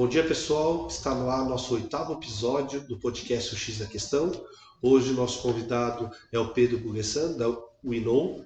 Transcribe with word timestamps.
Bom 0.00 0.08
dia, 0.08 0.26
pessoal. 0.26 0.86
Está 0.86 1.14
no 1.14 1.28
ar 1.28 1.44
nosso 1.44 1.74
oitavo 1.74 2.14
episódio 2.14 2.80
do 2.80 2.98
podcast 2.98 3.54
O 3.54 3.58
X 3.58 3.80
da 3.80 3.84
Questão. 3.84 4.32
Hoje, 4.80 5.12
nosso 5.12 5.42
convidado 5.42 6.10
é 6.32 6.38
o 6.38 6.54
Pedro 6.54 6.78
Gugessan, 6.78 7.36
da 7.36 7.54
Winon, 7.84 8.42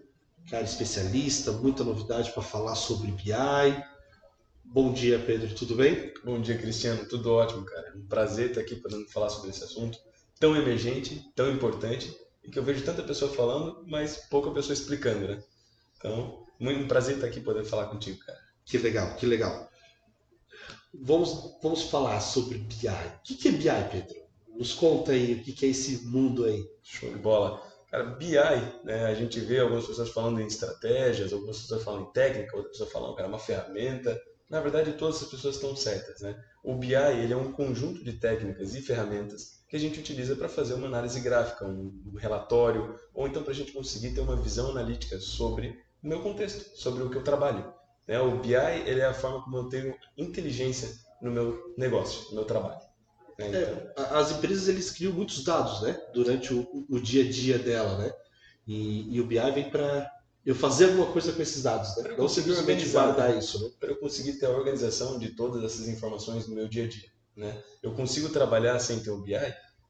cara 0.50 0.64
especialista, 0.64 1.52
muita 1.52 1.84
novidade 1.84 2.32
para 2.32 2.42
falar 2.42 2.74
sobre 2.74 3.12
BI. 3.12 3.84
Bom 4.64 4.92
dia, 4.92 5.16
Pedro, 5.20 5.54
tudo 5.54 5.76
bem? 5.76 6.12
Bom 6.24 6.40
dia, 6.40 6.58
Cristiano, 6.58 7.08
tudo 7.08 7.32
ótimo, 7.32 7.64
cara. 7.64 7.92
Um 7.96 8.04
prazer 8.04 8.48
estar 8.48 8.60
aqui 8.60 8.74
podendo 8.74 9.08
falar 9.10 9.30
sobre 9.30 9.50
esse 9.50 9.62
assunto 9.62 9.96
tão 10.40 10.56
emergente, 10.56 11.24
tão 11.36 11.52
importante 11.52 12.18
e 12.42 12.50
que 12.50 12.58
eu 12.58 12.64
vejo 12.64 12.84
tanta 12.84 13.04
pessoa 13.04 13.32
falando, 13.32 13.84
mas 13.86 14.16
pouca 14.28 14.50
pessoa 14.50 14.74
explicando, 14.74 15.28
né? 15.28 15.40
Então, 15.98 16.44
muito 16.58 16.82
um 16.82 16.88
prazer 16.88 17.14
estar 17.14 17.28
aqui 17.28 17.38
podendo 17.38 17.66
falar 17.66 17.86
contigo, 17.86 18.18
cara. 18.26 18.40
Que 18.64 18.76
legal, 18.76 19.14
que 19.14 19.24
legal. 19.24 19.70
Vamos, 21.02 21.56
vamos 21.62 21.82
falar 21.82 22.20
sobre 22.20 22.58
BI. 22.58 22.88
O 22.88 23.36
que 23.36 23.48
é 23.48 23.52
BI, 23.52 23.88
Pedro? 23.90 24.16
Nos 24.56 24.72
conta 24.72 25.12
aí 25.12 25.34
o 25.34 25.42
que 25.42 25.66
é 25.66 25.68
esse 25.68 26.06
mundo 26.06 26.44
aí. 26.44 26.64
Show 26.82 27.10
de 27.10 27.18
bola. 27.18 27.60
Cara, 27.90 28.04
BI, 28.04 28.36
né, 28.84 29.06
a 29.06 29.14
gente 29.14 29.40
vê 29.40 29.60
algumas 29.60 29.86
pessoas 29.86 30.10
falando 30.10 30.40
em 30.40 30.46
estratégias, 30.46 31.32
algumas 31.32 31.60
pessoas 31.60 31.82
falando 31.82 32.08
em 32.08 32.12
técnica, 32.12 32.56
outras 32.56 32.78
pessoas 32.78 33.14
que 33.14 33.20
era 33.20 33.28
uma 33.28 33.38
ferramenta. 33.38 34.20
Na 34.48 34.60
verdade, 34.60 34.92
todas 34.92 35.22
as 35.22 35.28
pessoas 35.28 35.56
estão 35.56 35.74
certas. 35.74 36.20
Né? 36.20 36.40
O 36.62 36.74
BI 36.74 36.94
ele 36.94 37.32
é 37.32 37.36
um 37.36 37.52
conjunto 37.52 38.04
de 38.04 38.12
técnicas 38.14 38.74
e 38.74 38.80
ferramentas 38.80 39.64
que 39.68 39.76
a 39.76 39.80
gente 39.80 39.98
utiliza 39.98 40.36
para 40.36 40.48
fazer 40.48 40.74
uma 40.74 40.86
análise 40.86 41.20
gráfica, 41.20 41.66
um 41.66 42.14
relatório, 42.16 42.94
ou 43.12 43.26
então 43.26 43.42
para 43.42 43.50
a 43.50 43.54
gente 43.54 43.72
conseguir 43.72 44.14
ter 44.14 44.20
uma 44.20 44.36
visão 44.36 44.70
analítica 44.70 45.18
sobre 45.18 45.82
o 46.02 46.06
meu 46.06 46.22
contexto, 46.22 46.76
sobre 46.76 47.02
o 47.02 47.10
que 47.10 47.16
eu 47.16 47.24
trabalho. 47.24 47.74
Né? 48.06 48.20
O 48.20 48.38
BI 48.38 48.54
ele 48.54 49.00
é 49.00 49.06
a 49.06 49.14
forma 49.14 49.42
como 49.42 49.56
eu 49.56 49.68
tenho 49.68 49.94
inteligência 50.16 50.88
no 51.20 51.30
meu 51.30 51.74
negócio, 51.76 52.28
no 52.28 52.36
meu 52.36 52.44
trabalho. 52.44 52.80
Né? 53.38 53.48
Então... 53.48 54.04
É, 54.04 54.18
as 54.18 54.32
empresas 54.32 54.68
eles 54.68 54.90
criam 54.90 55.12
muitos 55.12 55.42
dados, 55.42 55.82
né? 55.82 55.98
Durante 56.12 56.52
o, 56.52 56.86
o 56.88 57.00
dia 57.00 57.24
a 57.24 57.30
dia 57.30 57.58
dela, 57.58 57.98
né? 57.98 58.12
E, 58.66 59.14
e 59.14 59.20
o 59.20 59.26
BI 59.26 59.50
vem 59.52 59.70
para 59.70 60.10
eu 60.44 60.54
fazer 60.54 60.86
alguma 60.86 61.06
coisa 61.06 61.32
com 61.32 61.42
esses 61.42 61.62
dados, 61.62 61.96
né? 61.96 62.14
Não 62.16 62.28
simplesmente 62.28 62.88
guardar 62.88 63.36
isso, 63.36 63.62
né? 63.62 63.70
Para 63.80 63.90
eu 63.90 63.96
conseguir 63.96 64.34
ter 64.34 64.46
a 64.46 64.50
organização 64.50 65.18
de 65.18 65.30
todas 65.30 65.64
essas 65.64 65.88
informações 65.88 66.46
no 66.46 66.54
meu 66.54 66.68
dia 66.68 66.84
a 66.84 66.88
dia, 66.88 67.08
né? 67.36 67.62
Eu 67.82 67.92
consigo 67.92 68.28
trabalhar 68.28 68.78
sem 68.78 69.00
ter 69.00 69.10
o 69.10 69.22
BI? 69.22 69.34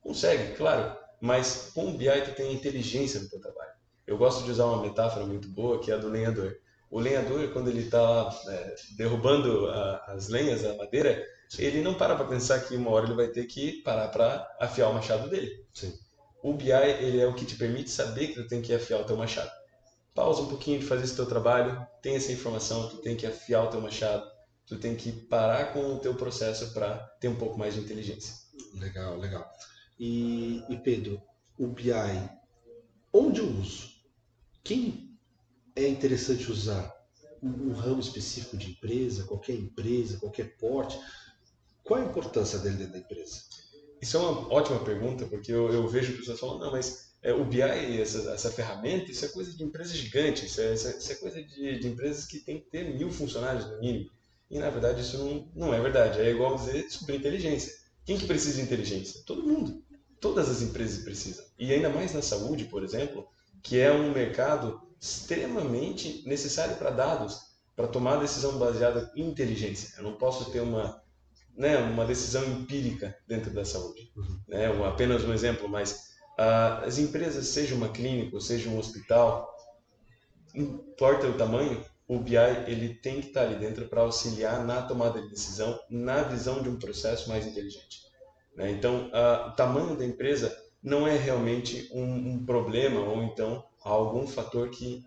Consegue, 0.01 0.55
claro. 0.55 0.97
Mas 1.21 1.71
com 1.75 1.89
o 1.91 1.97
BI 1.97 2.21
tu 2.25 2.35
tem 2.35 2.51
a 2.51 2.53
inteligência 2.53 3.21
no 3.21 3.29
teu 3.29 3.41
trabalho. 3.41 3.73
Eu 4.07 4.19
gosto 4.19 4.45
de 4.45 4.51
usar 4.51 4.67
uma 4.67 4.83
metáfora 4.83 5.25
muito 5.25 5.49
boa 5.49 5.81
que 5.81 5.91
é 5.91 5.95
a 5.95 5.99
do 5.99 6.09
lenhador. 6.09 6.55
O 6.95 7.01
lenhador, 7.01 7.53
quando 7.53 7.71
ele 7.71 7.81
está 7.81 8.33
é, 8.47 8.77
derrubando 8.97 9.67
a, 9.67 10.13
as 10.13 10.29
lenhas, 10.29 10.65
a 10.65 10.77
madeira, 10.77 11.27
ele 11.59 11.83
não 11.83 11.95
para 11.95 12.15
para 12.15 12.25
pensar 12.25 12.61
que 12.61 12.77
uma 12.77 12.89
hora 12.93 13.07
ele 13.07 13.17
vai 13.17 13.27
ter 13.27 13.47
que 13.47 13.83
parar 13.83 14.07
para 14.11 14.49
afiar 14.61 14.91
o 14.91 14.95
machado 14.95 15.29
dele. 15.29 15.67
Sim. 15.73 15.93
O 16.41 16.53
BI 16.53 16.71
ele 16.71 17.19
é 17.21 17.27
o 17.27 17.35
que 17.35 17.45
te 17.45 17.57
permite 17.57 17.91
saber 17.91 18.29
que 18.29 18.35
tu 18.35 18.47
tem 18.47 18.63
que 18.63 18.73
afiar 18.73 19.01
o 19.01 19.05
teu 19.05 19.17
machado. 19.17 19.51
Pausa 20.15 20.43
um 20.43 20.47
pouquinho 20.47 20.79
de 20.79 20.87
fazer 20.87 21.03
esse 21.03 21.17
teu 21.17 21.27
trabalho, 21.27 21.85
tem 22.01 22.15
essa 22.15 22.31
informação, 22.31 22.89
tu 22.89 22.99
tem 22.99 23.17
que 23.17 23.27
afiar 23.27 23.65
o 23.65 23.71
teu 23.71 23.81
machado, 23.81 24.25
tu 24.65 24.79
tem 24.79 24.95
que 24.95 25.11
parar 25.11 25.73
com 25.73 25.97
o 25.97 25.99
teu 25.99 26.15
processo 26.15 26.73
para 26.73 26.99
ter 27.19 27.27
um 27.27 27.35
pouco 27.35 27.59
mais 27.59 27.75
de 27.75 27.81
inteligência. 27.81 28.37
Legal, 28.73 29.19
legal. 29.19 29.51
E, 29.99 30.63
e 30.69 30.77
Pedro, 30.77 31.21
o 31.59 31.67
BI, 31.67 31.91
onde 33.13 33.41
eu 33.41 33.49
uso? 33.49 33.93
Quem 34.63 35.04
é 35.77 35.87
interessante 35.89 36.51
usar? 36.51 36.93
Um, 37.43 37.71
um 37.71 37.73
ramo 37.73 38.01
específico 38.01 38.57
de 38.57 38.71
empresa, 38.71 39.25
qualquer 39.25 39.55
empresa, 39.55 40.19
qualquer 40.19 40.57
porte? 40.57 40.99
Qual 41.83 42.01
a 42.01 42.05
importância 42.05 42.59
dele 42.59 42.77
dentro 42.77 42.93
da 42.93 42.99
empresa? 42.99 43.43
Isso 44.01 44.17
é 44.17 44.21
uma 44.21 44.53
ótima 44.53 44.85
pergunta, 44.85 45.27
porque 45.27 45.53
eu, 45.53 45.73
eu 45.73 45.87
vejo 45.89 46.17
pessoas 46.17 46.41
falando, 46.41 46.61
não, 46.61 46.73
mas 46.73 47.15
é, 47.23 47.33
o 47.33 47.45
BI, 47.45 47.61
essa, 47.63 48.31
essa, 48.33 48.51
ferramenta, 48.51 49.11
isso 49.11 49.25
é 49.25 49.29
coisa 49.29 49.51
de 49.51 49.65
empresas 49.65 49.97
gigantes, 49.97 50.45
isso 50.45 50.61
é, 50.61 50.75
isso 50.75 51.13
é 51.13 51.15
coisa 51.15 51.43
de, 51.43 51.79
de, 51.79 51.89
empresas 51.89 52.27
que 52.27 52.39
tem 52.39 52.61
que 52.61 52.67
ter 52.67 52.95
mil 52.95 53.11
funcionários 53.11 53.67
no 53.67 53.81
mínimo. 53.81 54.11
E 54.51 54.59
na 54.59 54.69
verdade 54.69 55.01
isso 55.01 55.17
não, 55.17 55.51
não 55.55 55.75
é 55.75 55.81
verdade. 55.81 56.21
É 56.21 56.31
igual 56.31 56.55
dizer 56.57 56.89
sobre 56.91 57.17
inteligência. 57.17 57.73
Quem 58.05 58.19
que 58.19 58.27
precisa 58.27 58.57
de 58.57 58.63
inteligência? 58.63 59.23
Todo 59.25 59.43
mundo. 59.43 59.83
Todas 60.21 60.51
as 60.51 60.61
empresas 60.61 61.03
precisam. 61.03 61.45
E 61.59 61.73
ainda 61.73 61.89
mais 61.89 62.13
na 62.13 62.21
saúde, 62.21 62.67
por 62.67 62.85
exemplo, 62.85 63.27
que 63.63 63.81
é 63.81 63.91
um 63.91 64.13
mercado 64.13 64.83
extremamente 65.01 66.23
necessário 66.27 66.77
para 66.77 66.91
dados, 66.91 67.41
para 67.77 67.89
tomar 67.89 68.17
decisão 68.17 68.59
baseada 68.59 69.11
em 69.17 69.29
inteligência. 69.29 69.95
Eu 69.97 70.05
não 70.05 70.15
posso 70.15 70.51
ter 70.51 70.61
uma, 70.61 71.03
né, 71.57 71.77
uma 71.79 72.05
decisão 72.05 72.45
empírica 72.45 73.17
dentro 73.27 73.51
da 73.53 73.65
saúde. 73.65 74.13
Uhum. 74.17 74.41
Né, 74.49 74.67
apenas 74.87 75.25
um 75.25 75.33
exemplo, 75.33 75.69
mas 75.69 76.15
uh, 76.39 76.85
as 76.87 76.99
empresas, 76.99 77.49
seja 77.49 77.75
uma 77.75 77.89
clínica, 77.89 78.35
ou 78.35 78.41
seja 78.41 78.69
um 78.69 78.79
hospital, 78.79 79.55
importa 80.55 81.27
o 81.27 81.35
tamanho, 81.35 81.85
o 82.07 82.19
BI 82.19 82.37
ele 82.67 82.95
tem 82.95 83.21
que 83.21 83.29
estar 83.29 83.43
ali 83.43 83.57
dentro 83.57 83.89
para 83.89 84.03
auxiliar 84.03 84.65
na 84.65 84.83
tomada 84.83 85.21
de 85.21 85.29
decisão, 85.29 85.79
na 85.89 86.23
visão 86.23 86.63
de 86.63 86.69
um 86.69 86.77
processo 86.77 87.29
mais 87.29 87.47
inteligente. 87.47 88.05
Né? 88.55 88.71
Então, 88.71 89.09
uh, 89.09 89.49
o 89.49 89.53
tamanho 89.53 89.97
da 89.97 90.05
empresa 90.05 90.57
não 90.83 91.09
é 91.09 91.17
realmente 91.17 91.89
um, 91.93 92.33
um 92.33 92.45
problema 92.45 93.01
ou 93.01 93.23
então 93.23 93.65
algum 93.93 94.27
fator 94.27 94.69
que 94.71 95.05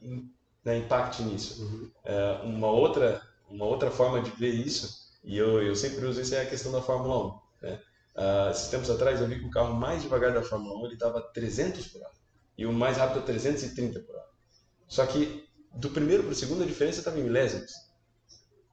né, 0.64 0.78
impacte 0.78 1.24
nisso. 1.24 1.64
Uhum. 1.64 1.92
Uh, 2.06 2.46
uma 2.48 2.70
outra 2.70 3.22
uma 3.50 3.66
outra 3.66 3.90
forma 3.90 4.22
de 4.22 4.30
ver 4.32 4.54
isso 4.54 5.08
e 5.24 5.38
eu, 5.38 5.62
eu 5.64 5.76
sempre 5.76 6.06
uso 6.06 6.22
isso 6.22 6.36
é 6.36 6.42
a 6.42 6.46
questão 6.46 6.72
da 6.72 6.82
Fórmula 6.82 7.40
1. 7.62 7.66
Né? 7.66 7.82
Uh, 8.16 8.52
esses 8.52 8.68
tempos 8.68 8.90
atrás 8.90 9.22
eu 9.22 9.28
vi 9.28 9.40
que 9.40 9.46
o 9.46 9.52
carro 9.52 9.74
mais 9.74 10.02
devagar 10.02 10.34
da 10.34 10.44
Fórmula 10.44 10.80
1 10.82 10.86
ele 10.86 10.94
estava 10.94 11.22
300 11.22 11.88
por 11.88 12.02
hora 12.02 12.12
e 12.58 12.66
o 12.66 12.74
mais 12.74 12.98
rápido 12.98 13.24
330 13.26 14.00
por 14.02 14.16
hora. 14.16 14.28
Só 14.88 15.06
que 15.06 15.48
do 15.74 15.90
primeiro 15.90 16.24
para 16.24 16.32
o 16.32 16.36
segundo 16.36 16.64
a 16.64 16.66
diferença 16.66 17.00
estava 17.00 17.20
em 17.20 17.24
milésimos. 17.24 17.72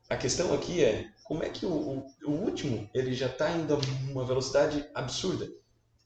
A 0.09 0.17
questão 0.17 0.53
aqui 0.55 0.83
é 0.85 1.09
como 1.25 1.43
é 1.43 1.49
que 1.49 1.67
o, 1.67 1.73
o, 1.73 2.07
o 2.27 2.31
último 2.31 2.89
ele 2.95 3.15
já 3.15 3.27
está 3.27 3.51
indo 3.51 3.75
a 3.75 3.79
uma 4.11 4.25
velocidade 4.25 4.89
absurda, 4.95 5.49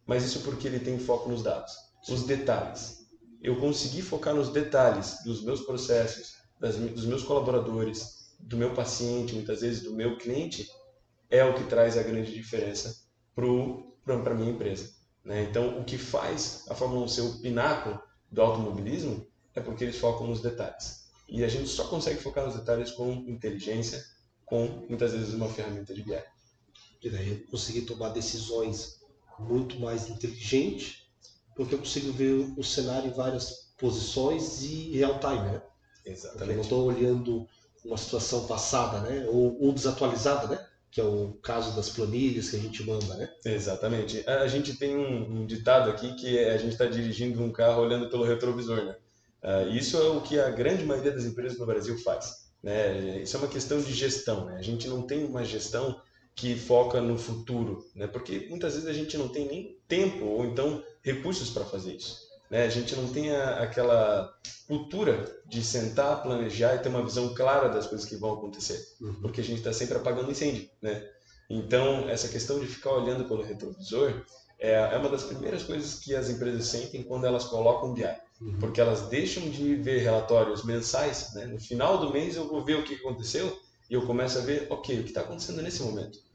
mas 0.07 0.25
isso 0.25 0.41
porque 0.41 0.67
ele 0.67 0.81
tem 0.81 0.99
foco 0.99 1.29
nos 1.29 1.43
dados, 1.43 1.73
os 2.09 2.25
detalhes. 2.25 2.98
Eu 3.43 3.61
consegui 3.61 4.03
focar 4.03 4.35
nos 4.35 4.51
detalhes 4.51 5.23
dos 5.25 5.45
meus 5.45 5.63
processos, 5.63 6.37
das, 6.59 6.77
dos 6.77 7.05
meus 7.05 7.23
colaboradores, 7.23 8.35
do 8.41 8.57
meu 8.57 8.75
paciente, 8.75 9.35
muitas 9.35 9.61
vezes 9.61 9.83
do 9.83 9.95
meu 9.95 10.17
cliente, 10.19 10.69
é 11.31 11.45
o 11.45 11.55
que 11.55 11.65
traz 11.65 11.97
a 11.97 12.03
grande 12.03 12.33
diferença 12.33 13.07
para 13.35 14.33
a 14.33 14.35
minha 14.35 14.51
empresa. 14.51 14.91
Né? 15.25 15.43
Então, 15.43 15.79
o 15.79 15.85
que 15.85 15.99
faz 15.99 16.65
a 16.69 16.75
Fórmula 16.75 17.05
1 17.05 17.09
ser 17.09 17.21
o 17.23 17.39
pináculo 17.41 18.01
do 18.31 18.41
automobilismo 18.41 19.27
é 19.55 19.61
porque 19.61 19.85
eles 19.85 19.99
focam 19.99 20.27
nos 20.27 20.41
detalhes. 20.41 21.09
E 21.29 21.45
a 21.45 21.49
gente 21.49 21.69
só 21.69 21.87
consegue 21.89 22.21
focar 22.21 22.47
nos 22.47 22.57
detalhes 22.57 22.91
com 22.93 23.13
inteligência, 23.13 24.03
com 24.47 24.87
muitas 24.89 25.13
vezes 25.13 25.35
uma 25.35 25.49
ferramenta 25.49 25.93
de 25.93 26.03
BI. 26.03 26.23
E 27.03 27.11
daí 27.11 27.31
eu 27.31 27.47
consegui 27.51 27.83
tomar 27.83 28.09
decisões 28.11 28.99
muito 29.39 29.79
mais 29.79 30.09
inteligentes, 30.09 31.08
porque 31.59 31.75
eu 31.75 31.79
consigo 31.81 32.13
ver 32.13 32.55
o 32.57 32.63
cenário 32.63 33.09
em 33.09 33.13
várias 33.13 33.73
posições 33.77 34.63
e 34.63 34.97
real 34.97 35.19
time, 35.19 35.51
né? 35.51 35.63
Exatamente. 36.07 36.39
Porque 36.39 36.51
eu 36.53 36.55
não 36.55 36.63
estou 36.63 36.85
olhando 36.87 37.49
uma 37.85 37.97
situação 37.97 38.47
passada, 38.47 39.01
né? 39.01 39.27
Ou, 39.29 39.61
ou 39.61 39.73
desatualizada, 39.73 40.47
né? 40.47 40.65
que 40.91 41.01
é 41.01 41.05
o 41.05 41.39
caso 41.43 41.77
das 41.77 41.91
planilhas 41.91 42.49
que 42.49 42.57
a 42.57 42.59
gente 42.61 42.83
manda, 42.83 43.15
né? 43.17 43.29
Exatamente. 43.45 44.27
A 44.27 44.47
gente 44.47 44.75
tem 44.75 44.97
um, 44.97 45.41
um 45.41 45.47
ditado 45.47 45.91
aqui 45.91 46.15
que 46.15 46.39
é, 46.39 46.55
a 46.55 46.57
gente 46.57 46.73
está 46.73 46.87
dirigindo 46.87 47.43
um 47.43 47.53
carro 47.53 47.83
olhando 47.83 48.09
pelo 48.09 48.25
retrovisor, 48.25 48.85
né? 48.85 48.97
Uh, 49.43 49.69
isso 49.69 49.97
é 49.97 50.09
o 50.09 50.21
que 50.21 50.41
a 50.41 50.51
grande 50.51 50.85
maioria 50.85 51.13
das 51.13 51.25
empresas 51.25 51.59
no 51.59 51.67
Brasil 51.67 51.99
faz. 51.99 52.49
Né? 52.63 53.21
Isso 53.21 53.37
é 53.37 53.41
uma 53.41 53.49
questão 53.49 53.81
de 53.81 53.93
gestão. 53.93 54.47
Né? 54.47 54.57
A 54.57 54.63
gente 54.63 54.89
não 54.89 55.03
tem 55.03 55.25
uma 55.25 55.45
gestão 55.45 56.01
que 56.39 56.55
foca 56.55 57.01
no 57.01 57.19
futuro, 57.19 57.85
né? 57.97 58.07
porque 58.07 58.47
muitas 58.49 58.75
vezes 58.75 58.89
a 58.89 58.93
gente 58.93 59.19
não 59.19 59.29
tem 59.29 59.49
nem 59.49 59.77
tempo 59.89 60.25
ou 60.25 60.45
então 60.45 60.81
recursos 61.03 61.51
para 61.51 61.65
fazer 61.65 61.95
isso. 61.97 62.29
Né? 62.49 62.63
A 62.63 62.69
gente 62.69 62.95
não 62.95 63.09
tem 63.09 63.35
a, 63.35 63.61
aquela 63.61 64.33
cultura 64.69 65.43
de 65.47 65.65
sentar, 65.65 66.23
planejar 66.23 66.77
e 66.77 66.79
ter 66.79 66.91
uma 66.91 67.05
visão 67.05 67.35
clara 67.35 67.69
das 67.69 67.89
coisas 67.89 68.09
que 68.09 68.15
vão 68.15 68.35
acontecer, 68.35 68.81
uhum. 69.01 69.15
porque 69.21 69.41
a 69.41 69.45
gente 69.45 69.59
está 69.59 69.73
sempre 69.73 69.97
apagando 69.97 70.31
incêndio. 70.31 70.71
Né? 70.81 71.05
Então, 71.51 72.09
essa 72.09 72.29
questão 72.29 72.61
de 72.61 72.69
ficar 72.69 72.93
olhando 72.93 73.25
pelo 73.25 73.43
retrovisor 73.43 74.23
é, 74.61 74.75
é 74.75 74.97
uma 74.97 75.09
das 75.09 75.25
primeiras 75.25 75.65
coisas 75.65 75.97
que 75.97 76.15
as 76.15 76.31
empresas 76.31 76.67
sentem 76.67 77.03
quando 77.03 77.27
elas 77.27 77.47
colocam 77.47 77.95
BI. 77.95 78.05
Uhum. 78.41 78.61
Porque 78.61 78.81
elas 78.81 79.09
deixam 79.09 79.51
de 79.51 79.75
ver 79.75 80.03
relatórios 80.03 80.65
mensais. 80.65 81.35
Né? 81.35 81.47
No 81.47 81.59
final 81.59 81.99
do 81.99 82.13
mês 82.13 82.37
eu 82.37 82.47
vou 82.47 82.65
ver 82.65 82.77
o 82.77 82.85
que 82.85 82.95
aconteceu 82.95 83.59
e 83.91 83.95
eu 83.95 84.07
começo 84.07 84.39
a 84.39 84.43
ver, 84.43 84.69
ok, 84.71 85.01
o 85.01 85.03
que 85.03 85.09
está 85.09 85.23
acontecendo 85.23 85.63
nesse 85.63 85.83
momento. 85.83 86.28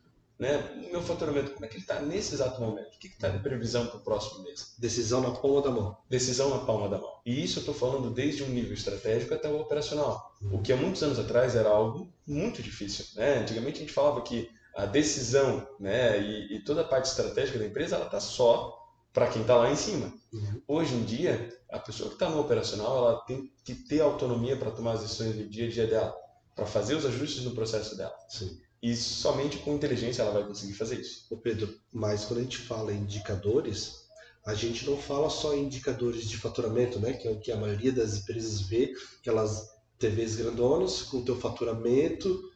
Né? 0.44 0.58
O 0.90 0.92
meu 0.92 1.02
faturamento, 1.02 1.52
como 1.52 1.64
é 1.64 1.70
que 1.70 1.76
ele 1.76 1.84
está 1.84 2.02
nesse 2.02 2.34
exato 2.34 2.60
momento? 2.60 2.94
O 2.94 3.00
que 3.00 3.08
está 3.08 3.30
de 3.30 3.40
previsão 3.40 3.88
para 3.88 3.96
o 3.96 4.02
próximo 4.02 4.44
mês? 4.44 4.76
Decisão 4.78 5.22
na 5.22 5.32
palma 5.32 5.62
da 5.62 5.72
mão. 5.72 5.98
Decisão 6.10 6.50
na 6.50 6.66
palma 6.66 6.90
da 6.90 6.98
mão. 6.98 7.14
E 7.26 7.42
isso 7.42 7.60
eu 7.60 7.62
estou 7.62 7.74
falando 7.74 8.10
desde 8.10 8.44
um 8.44 8.50
nível 8.50 8.74
estratégico 8.74 9.34
até 9.34 9.48
o 9.48 9.62
operacional. 9.62 10.36
Uhum. 10.42 10.56
O 10.56 10.62
que 10.62 10.74
há 10.74 10.76
muitos 10.76 11.02
anos 11.02 11.18
atrás 11.18 11.56
era 11.56 11.70
algo 11.70 12.12
muito 12.28 12.62
difícil. 12.62 13.06
Né? 13.16 13.38
Antigamente 13.38 13.78
a 13.78 13.80
gente 13.80 13.94
falava 13.94 14.22
que 14.22 14.50
a 14.76 14.86
decisão 14.86 15.66
né, 15.80 16.20
e, 16.22 16.58
e 16.58 16.60
toda 16.60 16.82
a 16.82 16.86
parte 16.86 17.06
estratégica 17.06 17.58
da 17.58 17.66
empresa 17.66 17.96
ela 17.96 18.08
está 18.08 18.20
só 18.20 18.78
para 19.14 19.28
quem 19.28 19.44
está 19.44 19.56
lá 19.56 19.72
em 19.72 19.78
cima. 19.78 20.12
Uhum. 20.34 20.62
Hoje 20.68 20.94
em 20.94 21.06
dia, 21.06 21.58
a 21.72 21.80
pessoa 21.80 22.10
que 22.10 22.16
está 22.16 22.30
no 22.30 22.42
operacional 22.42 22.98
ela 22.98 23.22
tem 23.22 23.50
que 23.64 23.76
ter 23.76 24.02
autonomia 24.02 24.58
para 24.58 24.72
tomar 24.72 24.96
as 24.96 25.04
decisões 25.04 25.38
do 25.38 25.48
dia 25.48 25.68
a 25.68 25.72
dia 25.72 25.88
dela, 25.88 26.14
para 26.54 26.66
fazer 26.66 26.96
os 26.96 27.06
ajustes 27.06 27.46
no 27.46 27.52
processo 27.52 27.96
dela. 27.96 28.14
Sim. 28.28 28.60
E 28.84 28.98
somente 28.98 29.60
com 29.60 29.74
inteligência 29.74 30.24
ela 30.24 30.34
vai 30.34 30.46
conseguir 30.46 30.74
fazer 30.74 31.00
isso. 31.00 31.26
Ô 31.30 31.38
Pedro, 31.38 31.74
mas 31.94 32.26
quando 32.26 32.40
a 32.40 32.44
gente 32.44 32.58
fala 32.58 32.92
em 32.92 32.98
indicadores, 32.98 34.04
a 34.46 34.54
gente 34.54 34.86
não 34.86 34.98
fala 34.98 35.30
só 35.30 35.56
em 35.56 35.64
indicadores 35.64 36.30
de 36.30 36.36
faturamento, 36.36 37.00
né? 37.00 37.14
Que 37.14 37.30
é 37.30 37.32
o 37.32 37.40
que 37.40 37.50
a 37.50 37.56
maioria 37.56 37.94
das 37.94 38.18
empresas 38.18 38.60
vê, 38.60 38.94
aquelas 39.22 39.70
TVs 39.98 40.36
grandonas 40.36 41.02
com 41.04 41.20
o 41.20 41.24
teu 41.24 41.40
faturamento, 41.40 42.52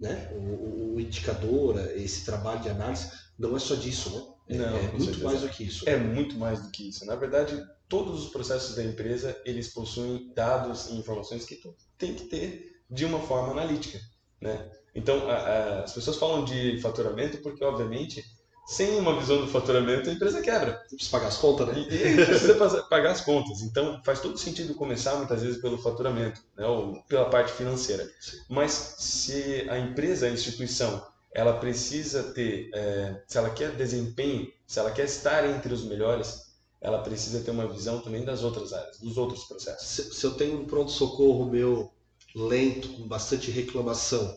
né? 0.00 0.32
O, 0.32 0.94
o, 0.94 1.00
indicador, 1.00 1.78
esse 1.94 2.24
trabalho 2.24 2.62
de 2.62 2.70
análise, 2.70 3.10
não 3.38 3.54
é 3.54 3.58
só 3.58 3.74
disso, 3.74 4.10
né? 4.48 4.56
É, 4.56 4.56
não, 4.56 4.78
é 4.78 4.82
muito 4.88 5.04
certeza. 5.04 5.24
mais 5.26 5.40
do 5.42 5.48
que 5.50 5.64
isso. 5.64 5.86
É 5.86 5.98
muito 5.98 6.38
mais 6.38 6.62
do 6.62 6.70
que 6.70 6.88
isso. 6.88 7.04
Na 7.04 7.14
verdade, 7.14 7.62
todos 7.90 8.24
os 8.24 8.30
processos 8.30 8.74
da 8.74 8.82
empresa, 8.82 9.38
eles 9.44 9.68
possuem 9.68 10.32
dados 10.34 10.88
e 10.88 10.94
informações 10.94 11.44
que 11.44 11.56
tu 11.56 11.76
tem 11.98 12.14
que 12.14 12.24
ter 12.24 12.80
de 12.90 13.04
uma 13.04 13.20
forma 13.20 13.52
analítica, 13.52 14.00
né? 14.40 14.70
Então, 14.94 15.28
a, 15.30 15.34
a, 15.34 15.84
as 15.84 15.92
pessoas 15.92 16.16
falam 16.16 16.44
de 16.44 16.80
faturamento 16.80 17.38
porque, 17.38 17.64
obviamente, 17.64 18.24
sem 18.68 18.98
uma 18.98 19.18
visão 19.18 19.40
do 19.40 19.46
faturamento, 19.46 20.10
a 20.10 20.12
empresa 20.12 20.42
quebra. 20.42 20.74
Precisa 20.90 21.10
pagar 21.10 21.28
as 21.28 21.38
contas, 21.38 21.68
né? 21.68 21.86
E, 21.90 22.20
e 22.20 22.26
precisa 22.26 22.82
pagar 22.82 23.10
as 23.12 23.22
contas. 23.22 23.62
Então, 23.62 24.02
faz 24.04 24.20
todo 24.20 24.36
sentido 24.36 24.74
começar, 24.74 25.16
muitas 25.16 25.42
vezes, 25.42 25.60
pelo 25.60 25.78
faturamento, 25.78 26.42
né? 26.54 26.66
ou 26.66 27.02
pela 27.04 27.30
parte 27.30 27.50
financeira. 27.52 28.06
Mas 28.46 28.72
se 28.98 29.66
a 29.70 29.78
empresa, 29.78 30.26
a 30.26 30.30
instituição, 30.30 31.02
ela 31.32 31.54
precisa 31.54 32.24
ter, 32.34 32.68
é, 32.74 33.22
se 33.26 33.38
ela 33.38 33.48
quer 33.48 33.74
desempenho, 33.74 34.52
se 34.66 34.78
ela 34.78 34.90
quer 34.90 35.04
estar 35.04 35.48
entre 35.48 35.72
os 35.72 35.84
melhores, 35.84 36.48
ela 36.78 36.98
precisa 36.98 37.40
ter 37.40 37.50
uma 37.50 37.66
visão 37.66 38.00
também 38.00 38.22
das 38.22 38.44
outras 38.44 38.74
áreas, 38.74 38.98
dos 38.98 39.16
outros 39.16 39.44
processos. 39.44 39.88
Se, 39.88 40.14
se 40.14 40.26
eu 40.26 40.34
tenho 40.34 40.60
um 40.60 40.66
pronto-socorro 40.66 41.46
meu 41.46 41.90
lento, 42.34 42.88
com 42.88 43.08
bastante 43.08 43.50
reclamação, 43.50 44.36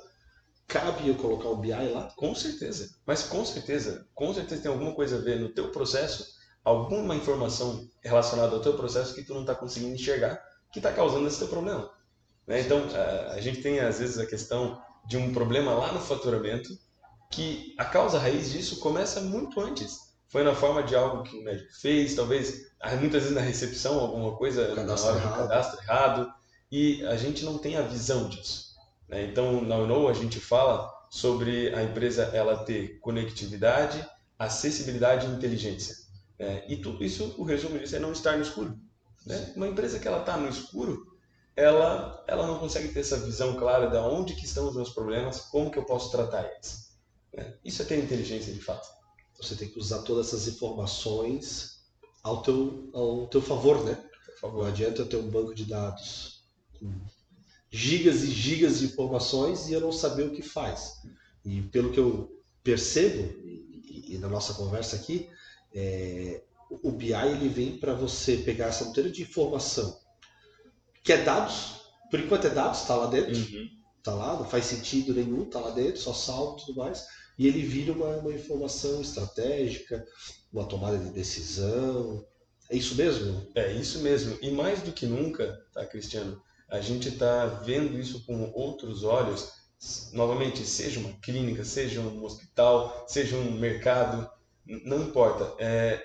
cabe 0.71 1.09
eu 1.09 1.15
colocar 1.15 1.49
o 1.49 1.57
BI 1.57 1.71
lá? 1.71 2.09
Com 2.15 2.33
certeza. 2.33 2.95
Mas 3.05 3.23
com 3.23 3.43
certeza, 3.43 4.07
com 4.15 4.33
certeza 4.33 4.61
tem 4.61 4.71
alguma 4.71 4.93
coisa 4.93 5.17
a 5.17 5.21
ver 5.21 5.39
no 5.39 5.49
teu 5.49 5.69
processo, 5.69 6.25
alguma 6.63 7.13
informação 7.13 7.87
relacionada 8.01 8.55
ao 8.55 8.61
teu 8.61 8.73
processo 8.73 9.13
que 9.13 9.23
tu 9.23 9.33
não 9.33 9.41
está 9.41 9.53
conseguindo 9.53 9.93
enxergar, 9.93 10.41
que 10.71 10.79
está 10.79 10.93
causando 10.93 11.27
esse 11.27 11.39
teu 11.39 11.49
problema. 11.49 11.91
Né? 12.47 12.61
Então, 12.61 12.83
a, 12.95 13.33
a, 13.33 13.41
gente 13.41 13.61
tem 13.61 13.81
às 13.81 13.99
vezes 13.99 14.17
a 14.17 14.25
questão 14.25 14.81
de 15.05 15.17
um 15.17 15.33
problema 15.33 15.73
lá 15.73 15.91
no 15.91 15.99
faturamento, 15.99 16.69
que 17.29 17.75
a 17.77 17.83
causa 17.83 18.17
raiz 18.17 18.51
disso 18.51 18.79
começa 18.79 19.19
muito 19.19 19.59
antes. 19.59 20.11
Foi 20.29 20.43
na 20.43 20.55
forma 20.55 20.81
de 20.83 20.95
algo 20.95 21.23
que 21.23 21.37
o 21.37 21.43
médico 21.43 21.69
fez, 21.81 22.15
talvez 22.15 22.71
muitas 22.99 23.23
vezes 23.23 23.35
na 23.35 23.41
recepção, 23.41 23.99
alguma 23.99 24.37
coisa 24.37 24.73
na 24.73 24.93
hora 24.93 25.19
do 25.19 25.35
cadastro 25.35 25.81
errado, 25.81 26.33
e 26.71 27.05
a 27.05 27.17
gente 27.17 27.43
não 27.43 27.57
tem 27.57 27.75
a 27.75 27.81
visão 27.81 28.29
disso. 28.29 28.70
Né? 29.11 29.25
Então, 29.25 29.61
na 29.61 29.75
UNO 29.75 30.07
a 30.07 30.13
gente 30.13 30.39
fala 30.39 30.89
sobre 31.11 31.75
a 31.75 31.83
empresa 31.83 32.23
ela 32.33 32.63
ter 32.63 32.97
conectividade, 32.99 34.03
acessibilidade 34.39 35.27
e 35.27 35.29
inteligência. 35.29 35.95
Né? 36.39 36.63
E 36.69 36.77
tudo 36.77 37.03
isso, 37.03 37.35
o 37.37 37.43
resumo 37.43 37.77
disso 37.77 37.97
é 37.97 37.99
não 37.99 38.13
estar 38.13 38.37
no 38.37 38.41
escuro. 38.41 38.79
Né? 39.25 39.53
Uma 39.55 39.67
empresa 39.67 39.99
que 39.99 40.07
ela 40.07 40.21
está 40.21 40.37
no 40.37 40.47
escuro, 40.47 41.11
ela, 41.55 42.23
ela 42.27 42.47
não 42.47 42.57
consegue 42.57 42.87
ter 42.87 43.01
essa 43.01 43.17
visão 43.17 43.55
clara 43.57 43.87
de 43.87 43.97
onde 43.97 44.33
que 44.33 44.45
estão 44.45 44.69
os 44.69 44.75
meus 44.75 44.89
problemas, 44.91 45.41
como 45.41 45.69
que 45.69 45.77
eu 45.77 45.85
posso 45.85 46.09
tratar 46.09 46.49
eles. 46.49 46.97
Né? 47.33 47.53
Isso 47.63 47.81
é 47.81 47.85
ter 47.85 48.01
inteligência 48.01 48.53
de 48.53 48.61
fato. 48.61 48.87
Você 49.39 49.55
tem 49.55 49.67
que 49.67 49.77
usar 49.77 50.03
todas 50.03 50.27
essas 50.27 50.47
informações 50.47 51.81
ao 52.23 52.41
teu, 52.41 52.89
ao 52.93 53.27
teu 53.27 53.41
favor, 53.41 53.83
né? 53.83 53.97
Favor. 54.39 54.63
Não 54.63 54.69
adianta 54.69 55.01
eu 55.01 55.09
ter 55.09 55.17
um 55.17 55.29
banco 55.29 55.53
de 55.53 55.65
dados 55.65 56.43
com 56.79 56.93
gigas 57.71 58.23
e 58.23 58.27
gigas 58.27 58.79
de 58.79 58.85
informações 58.85 59.69
e 59.69 59.73
eu 59.73 59.79
não 59.79 59.91
saber 59.91 60.23
o 60.23 60.31
que 60.31 60.41
faz. 60.41 61.01
E 61.45 61.61
pelo 61.61 61.91
que 61.91 61.99
eu 61.99 62.29
percebo, 62.63 63.33
e, 63.45 64.15
e 64.15 64.17
na 64.17 64.27
nossa 64.27 64.53
conversa 64.53 64.97
aqui, 64.97 65.29
é, 65.73 66.41
o 66.83 66.91
BI 66.91 67.13
ele 67.13 67.49
vem 67.49 67.77
para 67.77 67.93
você 67.93 68.37
pegar 68.37 68.67
essa 68.67 68.85
monteira 68.85 69.09
de 69.09 69.21
informação, 69.21 69.99
que 71.03 71.13
é 71.13 71.23
dados, 71.23 71.81
por 72.09 72.19
enquanto 72.19 72.45
é 72.45 72.49
dados, 72.49 72.81
está 72.81 72.95
lá 72.95 73.07
dentro, 73.07 73.33
uhum. 73.33 73.69
tá 74.03 74.13
lá, 74.13 74.35
não 74.37 74.45
faz 74.45 74.65
sentido 74.65 75.13
nenhum, 75.13 75.43
está 75.43 75.59
lá 75.59 75.71
dentro, 75.71 75.99
só 75.99 76.13
salto 76.13 76.63
e 76.63 76.65
tudo 76.67 76.79
mais, 76.79 77.05
e 77.37 77.47
ele 77.47 77.61
vira 77.61 77.93
uma, 77.93 78.17
uma 78.17 78.33
informação 78.33 79.01
estratégica, 79.01 80.05
uma 80.51 80.65
tomada 80.65 80.97
de 80.97 81.09
decisão. 81.09 82.25
É 82.69 82.75
isso 82.75 82.95
mesmo? 82.95 83.47
É 83.55 83.73
isso 83.73 83.99
mesmo. 83.99 84.37
E 84.41 84.51
mais 84.51 84.81
do 84.81 84.91
que 84.91 85.05
nunca, 85.05 85.59
tá, 85.73 85.85
Cristiano? 85.85 86.41
A 86.71 86.79
gente 86.79 87.09
está 87.09 87.45
vendo 87.45 87.99
isso 87.99 88.25
com 88.25 88.49
outros 88.53 89.03
olhos, 89.03 89.51
novamente, 90.13 90.65
seja 90.65 91.01
uma 91.01 91.11
clínica, 91.19 91.65
seja 91.65 91.99
um 91.99 92.23
hospital, 92.23 93.05
seja 93.07 93.35
um 93.35 93.51
mercado, 93.51 94.29
não 94.85 95.03
importa. 95.03 95.53
É, 95.59 96.01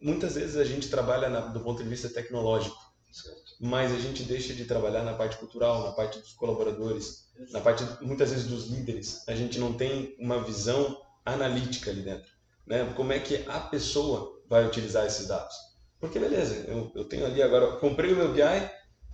muitas 0.00 0.34
vezes 0.34 0.56
a 0.56 0.64
gente 0.64 0.88
trabalha 0.88 1.28
na, 1.28 1.40
do 1.40 1.60
ponto 1.60 1.82
de 1.82 1.88
vista 1.88 2.08
tecnológico, 2.08 2.76
certo. 3.12 3.52
mas 3.60 3.92
a 3.92 3.98
gente 3.98 4.24
deixa 4.24 4.52
de 4.52 4.64
trabalhar 4.64 5.04
na 5.04 5.14
parte 5.14 5.36
cultural, 5.36 5.84
na 5.84 5.92
parte 5.92 6.18
dos 6.18 6.32
colaboradores, 6.32 7.28
na 7.52 7.60
parte, 7.60 7.84
muitas 8.00 8.30
vezes, 8.30 8.46
dos 8.46 8.66
líderes. 8.66 9.22
A 9.28 9.36
gente 9.36 9.56
não 9.60 9.72
tem 9.72 10.16
uma 10.18 10.42
visão 10.42 11.00
analítica 11.24 11.92
ali 11.92 12.02
dentro. 12.02 12.32
Né? 12.66 12.92
Como 12.96 13.12
é 13.12 13.20
que 13.20 13.44
a 13.46 13.60
pessoa 13.60 14.42
vai 14.48 14.66
utilizar 14.66 15.06
esses 15.06 15.28
dados? 15.28 15.54
Porque, 16.00 16.18
beleza, 16.18 16.64
eu, 16.66 16.90
eu 16.96 17.04
tenho 17.04 17.24
ali 17.24 17.40
agora, 17.40 17.76
comprei 17.76 18.12
o 18.12 18.16
meu 18.16 18.32
BI, 18.32 18.42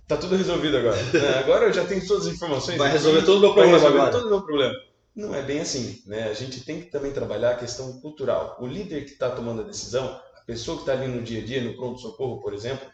Tá 0.09 0.17
tudo 0.17 0.35
resolvido 0.35 0.75
agora. 0.75 0.95
Né? 0.95 1.37
Agora 1.37 1.65
eu 1.67 1.73
já 1.73 1.85
tenho 1.85 2.05
todas 2.05 2.25
as 2.25 2.33
informações. 2.33 2.79
Vai 2.79 2.91
resolver 2.91 3.21
todo 3.21 3.37
o 3.37 3.41
meu 3.41 3.53
problema 3.53 3.87
agora. 3.87 4.11
todo 4.11 4.25
o 4.25 4.29
meu 4.29 4.41
problema. 4.41 4.73
Não 5.15 5.35
é 5.35 5.43
bem 5.43 5.59
assim. 5.59 6.01
Né? 6.07 6.23
A 6.23 6.33
gente 6.33 6.61
tem 6.61 6.81
que 6.81 6.89
também 6.89 7.11
trabalhar 7.11 7.51
a 7.51 7.55
questão 7.55 8.01
cultural. 8.01 8.57
O 8.59 8.65
líder 8.65 9.05
que 9.05 9.11
está 9.11 9.29
tomando 9.29 9.61
a 9.61 9.65
decisão, 9.65 10.19
a 10.35 10.41
pessoa 10.47 10.77
que 10.77 10.81
está 10.81 10.93
ali 10.93 11.07
no 11.07 11.21
dia 11.21 11.43
a 11.43 11.45
dia, 11.45 11.63
no 11.63 11.75
pronto-socorro, 11.75 12.41
por 12.41 12.55
exemplo, 12.55 12.89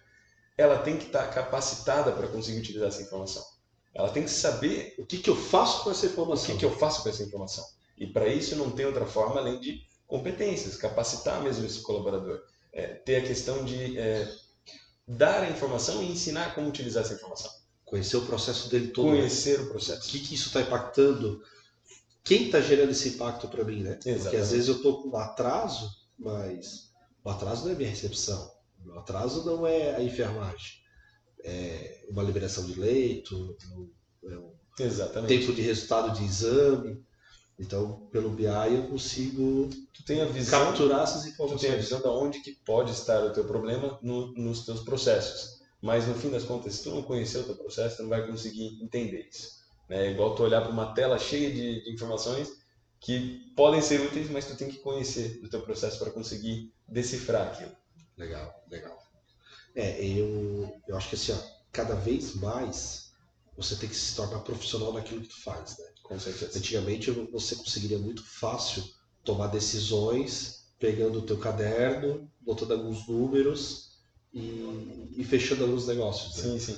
ela 0.57 0.77
tem 0.79 0.97
que 0.97 1.05
estar 1.05 1.23
tá 1.23 1.27
capacitada 1.29 2.11
para 2.11 2.27
conseguir 2.27 2.59
utilizar 2.59 2.89
essa 2.89 3.01
informação. 3.01 3.45
Ela 3.93 4.09
tem 4.09 4.23
que 4.23 4.29
saber 4.29 4.93
o 4.99 5.05
que, 5.05 5.17
que 5.19 5.29
eu 5.29 5.37
faço 5.37 5.85
com 5.85 5.91
essa 5.91 6.07
informação. 6.07 6.49
O 6.49 6.51
que, 6.51 6.59
que 6.59 6.65
eu 6.65 6.77
faço 6.77 7.01
com 7.01 7.07
essa 7.07 7.23
informação. 7.23 7.63
E 7.97 8.05
para 8.05 8.27
isso 8.27 8.57
não 8.57 8.71
tem 8.71 8.85
outra 8.85 9.05
forma 9.05 9.39
além 9.39 9.57
de 9.61 9.81
competências, 10.05 10.75
capacitar 10.75 11.41
mesmo 11.41 11.65
esse 11.65 11.79
colaborador. 11.79 12.41
É, 12.73 12.87
ter 12.87 13.15
a 13.15 13.21
questão 13.21 13.63
de 13.63 13.97
é, 13.97 14.27
dar 15.07 15.43
a 15.43 15.49
informação 15.49 16.01
e 16.01 16.11
ensinar 16.11 16.55
como 16.55 16.67
utilizar 16.67 17.03
essa 17.03 17.13
informação. 17.13 17.51
Conhecer 17.83 18.17
o 18.17 18.25
processo 18.25 18.69
dele 18.69 18.87
todo. 18.87 19.09
Conhecer 19.09 19.59
o 19.61 19.69
processo. 19.69 20.07
O 20.07 20.11
que, 20.11 20.19
que 20.19 20.35
isso 20.35 20.47
está 20.47 20.61
impactando? 20.61 21.41
Quem 22.23 22.45
está 22.47 22.59
gerando 22.59 22.89
esse 22.89 23.09
impacto 23.09 23.47
para 23.47 23.63
mim, 23.63 23.83
né? 23.83 23.91
Exatamente. 23.91 24.21
Porque 24.23 24.37
às 24.37 24.51
vezes 24.51 24.67
eu 24.67 24.77
estou 24.77 25.03
com 25.03 25.09
um 25.09 25.17
atraso, 25.17 25.91
mas 26.17 26.91
o 27.23 27.29
atraso 27.29 27.65
não 27.65 27.71
é 27.71 27.75
minha 27.75 27.89
recepção. 27.89 28.51
O 28.83 28.93
atraso 28.93 29.45
não 29.45 29.65
é 29.65 29.95
a 29.95 30.01
enfermagem. 30.01 30.83
É 31.43 32.05
uma 32.09 32.23
liberação 32.23 32.65
de 32.65 32.79
leito, 32.79 33.55
é 34.23 34.35
um 34.35 34.51
Exatamente. 34.79 35.39
tempo 35.39 35.53
de 35.53 35.61
resultado 35.61 36.17
de 36.17 36.25
exame. 36.25 37.05
Então, 37.57 38.07
pelo 38.11 38.29
BI 38.29 38.45
eu 38.45 38.87
consigo 38.87 39.69
tu 39.93 40.03
tem 40.03 40.21
a 40.21 40.25
visão, 40.25 40.65
capturar 40.65 41.03
essas 41.03 41.25
informações. 41.25 41.61
Tu 41.61 41.67
tem 41.67 41.75
a 41.75 41.79
visão 41.79 42.01
de 42.01 42.07
onde 42.07 42.41
que 42.41 42.51
pode 42.65 42.91
estar 42.91 43.23
o 43.23 43.31
teu 43.31 43.45
problema 43.45 43.97
no, 44.01 44.33
nos 44.33 44.65
teus 44.65 44.81
processos. 44.81 45.61
Mas 45.81 46.07
no 46.07 46.15
fim 46.15 46.29
das 46.29 46.43
contas, 46.43 46.75
se 46.75 46.83
tu 46.83 46.91
não 46.91 47.03
conhecer 47.03 47.39
o 47.39 47.43
teu 47.43 47.55
processo, 47.55 47.97
tu 47.97 48.03
não 48.03 48.09
vai 48.09 48.25
conseguir 48.27 48.81
entender 48.83 49.29
isso. 49.31 49.63
É 49.87 50.11
igual 50.11 50.35
tu 50.35 50.43
olhar 50.43 50.61
para 50.61 50.71
uma 50.71 50.93
tela 50.93 51.17
cheia 51.17 51.51
de, 51.51 51.83
de, 51.83 51.93
informações 51.93 52.49
que 52.99 53.51
podem 53.55 53.81
ser 53.81 54.01
úteis, 54.01 54.29
mas 54.29 54.45
tu 54.45 54.55
tem 54.57 54.67
que 54.67 54.79
conhecer 54.79 55.39
o 55.43 55.49
teu 55.49 55.61
processo 55.61 55.99
para 55.99 56.11
conseguir 56.11 56.73
decifrar 56.87 57.47
aquilo. 57.47 57.75
Legal, 58.17 58.63
legal. 58.69 58.97
É, 59.75 60.03
eu, 60.03 60.75
eu 60.87 60.97
acho 60.97 61.09
que 61.09 61.15
assim, 61.15 61.33
ó, 61.33 61.37
cada 61.71 61.95
vez 61.95 62.33
mais 62.35 63.11
você 63.55 63.75
tem 63.75 63.87
que 63.87 63.95
se 63.95 64.15
tornar 64.15 64.39
profissional 64.39 64.91
naquilo 64.91 65.21
que 65.21 65.29
tu 65.29 65.41
faz, 65.41 65.77
né? 65.77 65.85
Com 66.07 66.19
certeza. 66.19 66.57
Antigamente 66.57 67.11
você 67.11 67.55
conseguiria 67.55 67.97
muito 67.97 68.23
fácil 68.23 68.83
tomar 69.23 69.47
decisões 69.47 70.65
pegando 70.79 71.19
o 71.19 71.21
teu 71.23 71.37
caderno, 71.37 72.29
botando 72.41 72.73
alguns 72.73 73.07
números 73.07 73.99
e, 74.33 75.13
e 75.17 75.23
fechando 75.23 75.63
alguns 75.63 75.87
negócios. 75.87 76.37
Né? 76.37 76.43
Sim, 76.43 76.59
sim. 76.59 76.77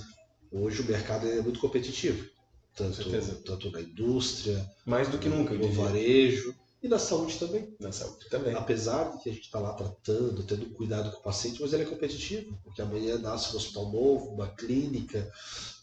Hoje 0.51 0.81
o 0.81 0.85
mercado 0.85 1.27
é 1.27 1.41
muito 1.41 1.59
competitivo, 1.59 2.25
tanto, 2.73 3.03
tanto 3.43 3.71
na 3.71 3.81
indústria, 3.81 4.65
mais 4.85 5.09
do 5.09 5.17
que 5.17 5.27
nunca, 5.27 5.53
no 5.55 5.69
varejo 5.73 6.55
e 6.81 6.87
na 6.87 6.97
saúde 6.97 7.37
também. 7.37 7.75
Na 7.81 7.91
saúde 7.91 8.29
também. 8.29 8.55
Apesar 8.55 9.11
de 9.11 9.23
que 9.23 9.29
a 9.29 9.33
gente 9.33 9.43
está 9.43 9.59
lá 9.59 9.73
tratando, 9.73 10.43
tendo 10.43 10.69
cuidado 10.69 11.11
com 11.11 11.17
o 11.17 11.23
paciente, 11.23 11.61
mas 11.61 11.73
ele 11.73 11.83
é 11.83 11.87
competitivo, 11.87 12.57
porque 12.63 12.81
amanhã 12.81 13.17
nasce 13.17 13.53
um 13.53 13.57
hospital 13.57 13.91
novo, 13.91 14.29
uma 14.29 14.47
clínica, 14.47 15.29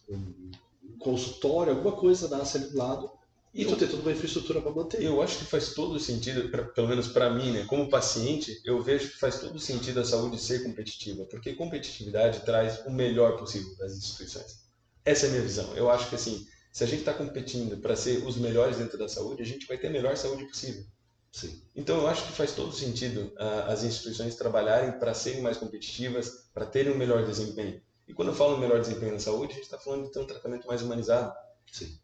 um 0.08 0.50
consultório, 0.98 1.74
alguma 1.74 1.92
coisa 1.94 2.28
nasce 2.28 2.56
ali 2.56 2.70
do 2.70 2.78
lado 2.78 3.10
E 3.54 3.64
tu 3.64 3.76
tem 3.76 3.86
toda 3.86 4.02
uma 4.02 4.10
infraestrutura 4.10 4.60
para 4.60 4.72
manter. 4.72 5.00
Eu 5.00 5.22
acho 5.22 5.38
que 5.38 5.44
faz 5.44 5.74
todo 5.74 6.00
sentido, 6.00 6.50
pra, 6.50 6.64
pelo 6.64 6.88
menos 6.88 7.06
para 7.06 7.30
mim, 7.30 7.52
né, 7.52 7.64
como 7.66 7.88
paciente, 7.88 8.60
eu 8.64 8.82
vejo 8.82 9.10
que 9.10 9.18
faz 9.18 9.38
todo 9.38 9.60
sentido 9.60 10.00
a 10.00 10.04
saúde 10.04 10.40
ser 10.40 10.64
competitiva, 10.64 11.24
porque 11.26 11.54
competitividade 11.54 12.40
traz 12.40 12.84
o 12.84 12.90
melhor 12.90 13.38
possível 13.38 13.72
das 13.76 13.96
instituições. 13.96 14.64
Essa 15.04 15.26
é 15.26 15.28
a 15.28 15.32
minha 15.32 15.42
visão. 15.42 15.72
Eu 15.76 15.88
acho 15.88 16.08
que 16.08 16.16
assim, 16.16 16.44
se 16.72 16.82
a 16.82 16.86
gente 16.86 17.00
está 17.00 17.14
competindo 17.14 17.76
para 17.76 17.94
ser 17.94 18.26
os 18.26 18.36
melhores 18.36 18.78
dentro 18.78 18.98
da 18.98 19.08
saúde, 19.08 19.42
a 19.42 19.46
gente 19.46 19.68
vai 19.68 19.78
ter 19.78 19.86
a 19.86 19.90
melhor 19.90 20.16
saúde 20.16 20.44
possível. 20.46 20.84
Sim. 21.30 21.62
Então 21.76 21.98
eu 21.98 22.08
acho 22.08 22.26
que 22.26 22.32
faz 22.32 22.52
todo 22.52 22.72
sentido 22.72 23.32
uh, 23.34 23.70
as 23.70 23.84
instituições 23.84 24.34
trabalharem 24.34 24.98
para 24.98 25.14
serem 25.14 25.42
mais 25.42 25.56
competitivas, 25.56 26.48
para 26.52 26.66
terem 26.66 26.92
um 26.92 26.98
melhor 26.98 27.24
desempenho. 27.24 27.80
E 28.08 28.12
quando 28.12 28.28
eu 28.28 28.34
falo 28.34 28.58
melhor 28.58 28.80
desempenho 28.80 29.12
na 29.12 29.18
saúde, 29.18 29.52
a 29.52 29.54
gente 29.54 29.64
está 29.64 29.78
falando 29.78 30.06
de 30.06 30.12
ter 30.12 30.18
um 30.18 30.26
tratamento 30.26 30.66
mais 30.66 30.82
humanizado, 30.82 31.32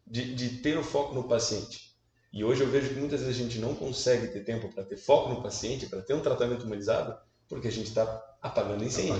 de, 0.07 0.35
de, 0.35 0.49
ter 0.57 0.77
o 0.77 0.83
foco 0.83 1.13
no 1.13 1.23
paciente. 1.23 1.91
E 2.33 2.43
hoje 2.43 2.61
eu 2.61 2.69
vejo 2.69 2.89
que 2.89 2.99
muitas 2.99 3.21
vezes 3.21 3.39
a 3.39 3.43
gente 3.43 3.59
não 3.59 3.75
consegue 3.75 4.27
ter 4.27 4.43
tempo 4.43 4.69
para 4.73 4.83
ter 4.83 4.97
foco 4.97 5.29
no 5.29 5.41
paciente, 5.41 5.87
para 5.87 6.01
ter 6.01 6.13
um 6.13 6.21
tratamento 6.21 6.65
humanizado, 6.65 7.17
porque 7.47 7.67
a 7.67 7.71
gente 7.71 7.87
está 7.87 8.05
apagando 8.41 8.83
incêndio. 8.83 9.15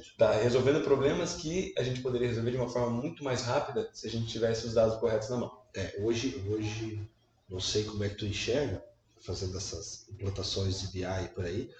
Está 0.00 0.32
resolvendo 0.32 0.82
problemas 0.82 1.34
que 1.34 1.74
a 1.76 1.82
gente 1.82 2.00
poderia 2.00 2.28
resolver 2.28 2.50
de 2.50 2.56
uma 2.56 2.68
forma 2.68 2.90
muito 2.90 3.22
mais 3.22 3.42
rápida 3.42 3.88
se 3.92 4.06
a 4.06 4.10
gente 4.10 4.26
tivesse 4.26 4.66
os 4.66 4.74
dados 4.74 4.98
corretos 4.98 5.28
na 5.28 5.36
mão. 5.36 5.58
É, 5.74 5.96
hoje, 6.00 6.42
hoje, 6.48 7.00
não 7.48 7.60
sei 7.60 7.84
como 7.84 8.02
é 8.02 8.08
que 8.08 8.16
tu 8.16 8.26
enxerga, 8.26 8.82
fazendo 9.20 9.56
essas 9.56 10.06
implantações 10.10 10.80
de 10.80 10.88
BI 10.88 11.28
por 11.34 11.44
aí, 11.44 11.70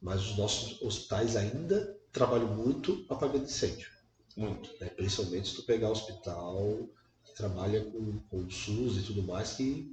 mas 0.00 0.20
os 0.20 0.36
nossos 0.36 0.82
hospitais 0.82 1.36
ainda 1.36 1.96
trabalham 2.12 2.48
muito 2.48 3.04
apagando 3.08 3.44
incêndio. 3.44 3.88
Muito. 4.36 4.70
Né? 4.80 4.88
Principalmente 4.88 5.48
se 5.48 5.56
tu 5.56 5.62
pegar 5.62 5.88
o 5.88 5.92
hospital 5.92 6.88
que 7.32 7.36
trabalha 7.36 7.82
com, 7.84 8.20
com 8.30 8.36
o 8.38 8.50
SUS 8.50 8.98
e 8.98 9.02
tudo 9.02 9.22
mais, 9.22 9.54
que 9.54 9.90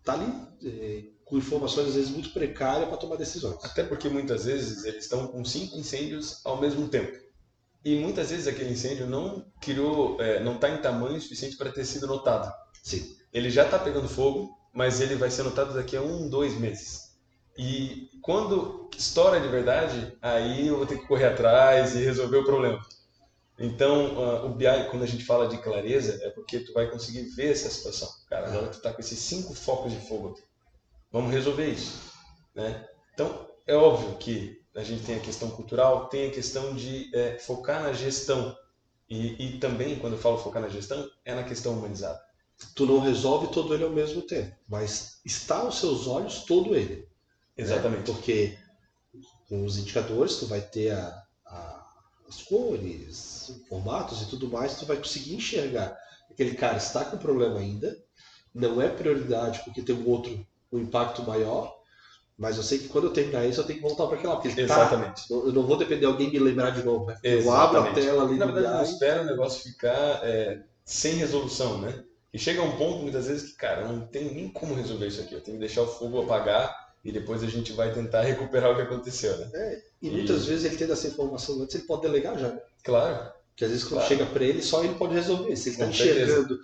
está 0.00 0.12
ali 0.12 0.30
é, 0.62 1.04
com 1.24 1.38
informações 1.38 1.88
às 1.88 1.94
vezes 1.94 2.10
muito 2.10 2.30
precárias 2.30 2.88
para 2.88 2.98
tomar 2.98 3.16
decisões. 3.16 3.64
Até 3.64 3.82
porque 3.82 4.08
muitas 4.08 4.44
vezes 4.44 4.84
eles 4.84 5.04
estão 5.04 5.26
com 5.26 5.44
cinco 5.44 5.76
incêndios 5.76 6.40
ao 6.44 6.60
mesmo 6.60 6.88
tempo. 6.88 7.18
E 7.84 7.96
muitas 7.96 8.30
vezes 8.30 8.46
aquele 8.46 8.72
incêndio 8.72 9.06
não 9.06 9.44
criou, 9.60 10.20
é, 10.20 10.42
não 10.42 10.54
está 10.54 10.70
em 10.70 10.78
tamanho 10.78 11.20
suficiente 11.20 11.56
para 11.56 11.72
ter 11.72 11.84
sido 11.84 12.06
notado. 12.06 12.52
Sim. 12.82 13.16
Ele 13.32 13.50
já 13.50 13.64
está 13.64 13.78
pegando 13.78 14.08
fogo, 14.08 14.56
mas 14.72 15.00
ele 15.00 15.16
vai 15.16 15.30
ser 15.30 15.42
notado 15.42 15.74
daqui 15.74 15.96
a 15.96 16.02
um, 16.02 16.28
dois 16.28 16.58
meses. 16.58 17.14
E 17.56 18.08
quando 18.20 18.88
estoura 18.96 19.40
de 19.40 19.48
verdade, 19.48 20.16
aí 20.20 20.66
eu 20.66 20.76
vou 20.76 20.86
ter 20.86 20.98
que 20.98 21.06
correr 21.06 21.26
atrás 21.26 21.94
e 21.94 21.98
resolver 21.98 22.38
o 22.38 22.44
problema. 22.44 22.80
Então, 23.58 24.16
uh, 24.16 24.46
o 24.46 24.48
BI, 24.50 24.66
quando 24.90 25.04
a 25.04 25.06
gente 25.06 25.24
fala 25.24 25.48
de 25.48 25.58
clareza, 25.58 26.18
é 26.24 26.30
porque 26.30 26.60
tu 26.60 26.72
vai 26.72 26.90
conseguir 26.90 27.22
ver 27.30 27.52
essa 27.52 27.70
situação. 27.70 28.08
Cara, 28.28 28.48
agora 28.48 28.68
tu 28.68 28.80
tá 28.80 28.92
com 28.92 29.00
esses 29.00 29.18
cinco 29.18 29.54
focos 29.54 29.92
de 29.92 30.00
fogo 30.08 30.30
aqui. 30.30 30.42
Vamos 31.12 31.32
resolver 31.32 31.68
isso, 31.68 32.00
né? 32.54 32.88
Então, 33.12 33.48
é 33.66 33.74
óbvio 33.74 34.16
que 34.16 34.60
a 34.74 34.82
gente 34.82 35.04
tem 35.04 35.16
a 35.16 35.20
questão 35.20 35.50
cultural, 35.50 36.08
tem 36.08 36.28
a 36.28 36.32
questão 36.32 36.74
de 36.74 37.14
é, 37.14 37.38
focar 37.38 37.82
na 37.82 37.92
gestão. 37.92 38.56
E, 39.08 39.46
e 39.46 39.58
também, 39.58 39.98
quando 39.98 40.14
eu 40.14 40.18
falo 40.18 40.38
focar 40.38 40.60
na 40.60 40.68
gestão, 40.68 41.08
é 41.24 41.34
na 41.34 41.44
questão 41.44 41.74
humanizada. 41.74 42.20
Tu 42.74 42.86
não 42.86 42.98
resolve 42.98 43.48
todo 43.52 43.74
ele 43.74 43.84
ao 43.84 43.90
mesmo 43.90 44.22
tempo, 44.22 44.56
mas 44.68 45.20
está 45.24 45.58
aos 45.58 45.78
seus 45.78 46.06
olhos 46.06 46.44
todo 46.44 46.74
ele. 46.74 46.96
Né? 46.96 47.06
Exatamente. 47.56 48.00
Né? 48.00 48.04
Porque 48.06 48.58
com 49.48 49.64
os 49.64 49.78
indicadores 49.78 50.36
tu 50.36 50.46
vai 50.46 50.60
ter 50.60 50.90
a, 50.90 51.06
a, 51.08 51.23
as 52.34 52.42
cores, 52.42 53.52
formatos 53.68 54.22
e 54.22 54.26
tudo 54.26 54.48
mais, 54.48 54.76
tu 54.76 54.86
vai 54.86 54.96
conseguir 54.96 55.34
enxergar 55.34 55.96
aquele 56.30 56.54
cara 56.54 56.76
está 56.76 57.04
com 57.04 57.16
problema 57.16 57.60
ainda, 57.60 57.96
não 58.54 58.80
é 58.80 58.88
prioridade 58.88 59.60
porque 59.64 59.82
tem 59.82 59.94
um 59.94 60.08
outro 60.08 60.44
um 60.72 60.78
impacto 60.78 61.22
maior, 61.22 61.72
mas 62.36 62.56
eu 62.56 62.62
sei 62.64 62.78
que 62.78 62.88
quando 62.88 63.04
eu 63.06 63.12
terminar 63.12 63.46
isso 63.46 63.60
eu 63.60 63.64
tenho 63.64 63.78
que 63.78 63.84
voltar 63.86 64.08
para 64.08 64.18
aquela, 64.18 64.34
porque 64.34 64.48
tá- 64.48 64.60
Exatamente. 64.62 65.28
Tá, 65.28 65.34
eu 65.34 65.52
não 65.52 65.62
vou 65.62 65.76
depender 65.76 66.00
de 66.00 66.06
alguém 66.06 66.32
me 66.32 66.38
lembrar 66.40 66.70
de 66.70 66.82
novo, 66.82 67.06
né? 67.06 67.16
Eu 67.22 67.48
abro 67.52 67.78
a 67.80 67.92
tela 67.92 68.24
ali 68.24 68.36
Na 68.36 68.46
verdade, 68.46 68.76
não 68.76 68.82
espera 68.82 69.22
o 69.22 69.26
negócio 69.26 69.62
ficar 69.62 70.20
é, 70.24 70.60
sem 70.84 71.14
resolução, 71.14 71.80
né? 71.80 72.02
E 72.32 72.38
chega 72.38 72.60
a 72.60 72.64
um 72.64 72.76
ponto 72.76 73.02
muitas 73.02 73.28
vezes 73.28 73.52
que, 73.52 73.56
cara, 73.56 73.86
não 73.86 74.08
tem 74.08 74.34
nem 74.34 74.48
como 74.48 74.74
resolver 74.74 75.06
isso 75.06 75.20
aqui. 75.20 75.34
Eu 75.34 75.40
tenho 75.40 75.56
que 75.56 75.64
deixar 75.64 75.82
o 75.82 75.86
fogo 75.86 76.22
apagar 76.22 76.74
e 77.04 77.12
depois 77.12 77.42
a 77.42 77.46
gente 77.46 77.72
vai 77.72 77.92
tentar 77.92 78.22
recuperar 78.22 78.72
o 78.72 78.76
que 78.76 78.82
aconteceu, 78.82 79.36
né? 79.36 79.50
É, 79.52 79.82
e, 80.00 80.08
e 80.08 80.10
muitas 80.10 80.46
vezes 80.46 80.64
ele 80.64 80.76
tendo 80.76 80.94
essa 80.94 81.06
informação 81.06 81.60
antes, 81.60 81.74
ele 81.74 81.84
pode 81.84 82.02
delegar 82.02 82.38
já. 82.38 82.48
Né? 82.48 82.60
Claro. 82.82 83.32
Porque 83.50 83.64
às 83.64 83.70
vezes 83.70 83.84
quando 83.84 84.00
claro. 84.00 84.08
chega 84.08 84.26
para 84.26 84.44
ele, 84.44 84.62
só 84.62 84.82
ele 84.82 84.94
pode 84.94 85.14
resolver. 85.14 85.54
Se 85.54 85.68
ele 85.68 85.74
está 85.74 85.86
enxergando 85.86 86.58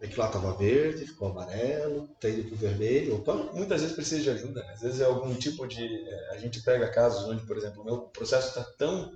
é 0.00 0.06
que 0.06 0.18
lá 0.18 0.26
estava 0.26 0.54
verde, 0.54 1.06
ficou 1.06 1.28
amarelo, 1.28 2.08
está 2.14 2.30
indo 2.30 2.44
para 2.44 2.54
o 2.54 2.56
vermelho, 2.56 3.16
opa. 3.16 3.34
Muitas 3.52 3.82
vezes 3.82 3.94
precisa 3.94 4.22
de 4.22 4.30
ajuda, 4.30 4.62
né? 4.62 4.72
às 4.72 4.80
vezes 4.80 5.00
é 5.00 5.04
algum 5.04 5.34
tipo 5.34 5.66
de. 5.66 5.84
É, 6.08 6.30
a 6.30 6.38
gente 6.38 6.62
pega 6.62 6.88
casos 6.88 7.28
onde, 7.28 7.44
por 7.44 7.56
exemplo, 7.58 7.82
o 7.82 7.84
meu 7.84 7.98
processo 7.98 8.48
está 8.48 8.64
tão 8.78 9.12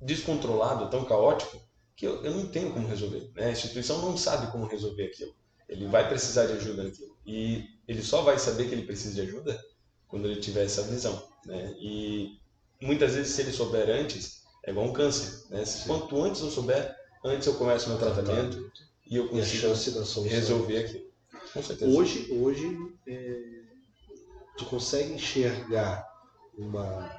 descontrolado, 0.00 0.90
tão 0.90 1.04
caótico, 1.04 1.60
que 1.96 2.06
eu, 2.06 2.22
eu 2.24 2.32
não 2.32 2.46
tenho 2.46 2.72
como 2.72 2.86
resolver. 2.86 3.32
Né? 3.34 3.46
A 3.46 3.50
instituição 3.50 4.00
não 4.00 4.16
sabe 4.16 4.50
como 4.52 4.66
resolver 4.66 5.06
aquilo. 5.06 5.34
Ele 5.68 5.86
vai 5.88 6.08
precisar 6.08 6.46
de 6.46 6.52
ajuda 6.52 6.84
naquilo. 6.84 7.16
E 7.26 7.64
ele 7.88 8.02
só 8.02 8.22
vai 8.22 8.38
saber 8.38 8.68
que 8.68 8.74
ele 8.74 8.86
precisa 8.86 9.14
de 9.14 9.22
ajuda 9.22 9.60
quando 10.12 10.26
ele 10.26 10.40
tiver 10.40 10.64
essa 10.64 10.82
visão. 10.82 11.20
Né? 11.46 11.74
E 11.80 12.38
muitas 12.82 13.14
vezes, 13.14 13.32
se 13.32 13.40
ele 13.40 13.50
souber 13.50 13.88
antes, 13.88 14.42
é 14.62 14.70
igual 14.70 14.86
um 14.86 14.92
câncer. 14.92 15.46
Né? 15.48 15.64
Quanto 15.86 16.22
antes 16.22 16.42
eu 16.42 16.50
souber, 16.50 16.94
antes 17.24 17.46
eu 17.46 17.54
começo 17.54 17.88
meu 17.88 17.98
tratamento 17.98 18.70
e 19.10 19.16
eu 19.16 19.26
consigo 19.28 19.68
e 20.26 20.28
resolver 20.28 20.78
aquilo. 20.84 21.04
Com 21.54 21.62
certeza. 21.62 21.90
Hoje, 21.90 22.30
hoje 22.30 22.76
é, 23.08 23.62
tu 24.58 24.66
consegue 24.66 25.14
enxergar 25.14 26.06
uma, 26.58 27.10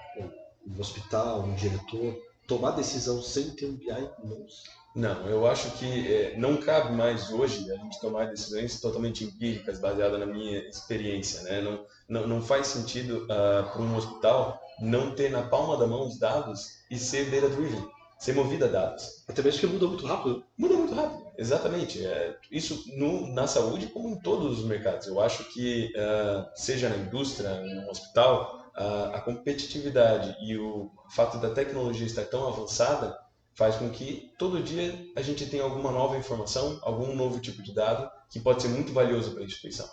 um 0.67 0.79
hospital, 0.79 1.41
um 1.41 1.55
diretor, 1.55 2.15
tomar 2.47 2.71
decisão 2.71 3.23
sem 3.23 3.49
ter 3.49 3.65
um 3.65 3.75
BI 3.75 3.89
em 3.89 4.27
mãos? 4.27 4.65
Não, 4.95 5.27
eu 5.27 5.47
acho 5.47 5.71
que 5.71 6.13
é, 6.13 6.37
não 6.37 6.57
cabe 6.57 6.95
mais 6.95 7.31
hoje 7.31 7.71
a 7.71 7.75
gente 7.77 7.99
tomar 7.99 8.25
decisões 8.25 8.79
totalmente 8.79 9.23
empíricas, 9.23 9.79
baseadas 9.79 10.19
na 10.19 10.25
minha 10.27 10.59
experiência. 10.69 11.41
Né? 11.41 11.61
Não, 11.61 11.83
não, 12.13 12.27
não 12.27 12.41
faz 12.41 12.67
sentido 12.67 13.23
uh, 13.23 13.71
para 13.71 13.81
um 13.81 13.97
hospital 13.97 14.61
não 14.79 15.15
ter 15.15 15.31
na 15.31 15.41
palma 15.41 15.77
da 15.77 15.87
mão 15.87 16.07
os 16.07 16.19
dados 16.19 16.83
e 16.89 16.97
ser 16.97 17.29
data-driven, 17.29 17.87
ser 18.19 18.33
movido 18.33 18.65
a 18.65 18.67
dados. 18.67 19.23
Até 19.27 19.41
mesmo 19.41 19.59
que 19.59 19.67
muda 19.67 19.87
muito 19.87 20.05
rápido. 20.05 20.43
Muda 20.57 20.75
muito 20.75 20.93
rápido, 20.93 21.25
exatamente. 21.37 22.05
É, 22.05 22.37
isso 22.51 22.83
no, 22.95 23.27
na 23.33 23.47
saúde 23.47 23.87
como 23.87 24.09
em 24.09 24.19
todos 24.19 24.59
os 24.59 24.65
mercados. 24.65 25.07
Eu 25.07 25.19
acho 25.19 25.43
que, 25.45 25.91
uh, 25.95 26.45
seja 26.55 26.89
na 26.89 26.97
indústria, 26.97 27.61
no 27.61 27.89
hospital, 27.89 28.63
uh, 28.77 29.15
a 29.15 29.21
competitividade 29.21 30.35
e 30.41 30.57
o 30.57 30.91
fato 31.09 31.37
da 31.39 31.49
tecnologia 31.49 32.05
estar 32.05 32.25
tão 32.25 32.47
avançada 32.47 33.17
faz 33.55 33.75
com 33.75 33.89
que 33.89 34.31
todo 34.37 34.63
dia 34.63 34.99
a 35.15 35.21
gente 35.21 35.45
tenha 35.45 35.63
alguma 35.63 35.91
nova 35.91 36.17
informação, 36.17 36.79
algum 36.81 37.15
novo 37.15 37.39
tipo 37.39 37.61
de 37.61 37.73
dado 37.73 38.09
que 38.29 38.39
pode 38.39 38.61
ser 38.61 38.69
muito 38.69 38.91
valioso 38.91 39.31
para 39.31 39.41
a 39.41 39.45
instituição. 39.45 39.87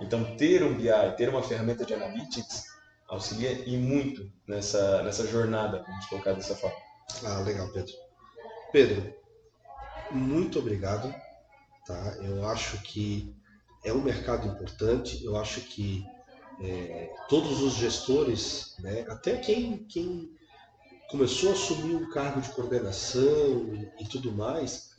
Então, 0.00 0.36
ter 0.36 0.62
um 0.62 0.74
BI, 0.74 1.16
ter 1.16 1.28
uma 1.28 1.42
ferramenta 1.42 1.84
de 1.84 1.94
analytics 1.94 2.68
auxilia 3.08 3.52
e 3.66 3.76
muito 3.76 4.30
nessa, 4.46 5.02
nessa 5.02 5.26
jornada, 5.26 5.82
vamos 5.86 6.06
colocar 6.06 6.34
dessa 6.34 6.54
forma. 6.54 6.76
Ah, 7.24 7.40
legal, 7.40 7.68
Pedro. 7.72 7.94
Pedro, 8.70 9.14
muito 10.10 10.58
obrigado. 10.58 11.12
Tá? 11.86 12.16
Eu 12.20 12.46
acho 12.46 12.80
que 12.82 13.34
é 13.82 13.92
um 13.92 14.02
mercado 14.02 14.46
importante, 14.46 15.24
eu 15.24 15.36
acho 15.36 15.62
que 15.62 16.04
é, 16.60 17.10
todos 17.28 17.62
os 17.62 17.74
gestores, 17.74 18.74
né, 18.80 19.06
até 19.08 19.36
quem, 19.38 19.78
quem 19.84 20.30
começou 21.08 21.50
a 21.50 21.52
assumir 21.52 21.94
um 21.94 22.10
cargo 22.10 22.40
de 22.40 22.50
coordenação 22.50 23.72
e, 23.72 24.02
e 24.02 24.06
tudo 24.06 24.32
mais, 24.32 24.90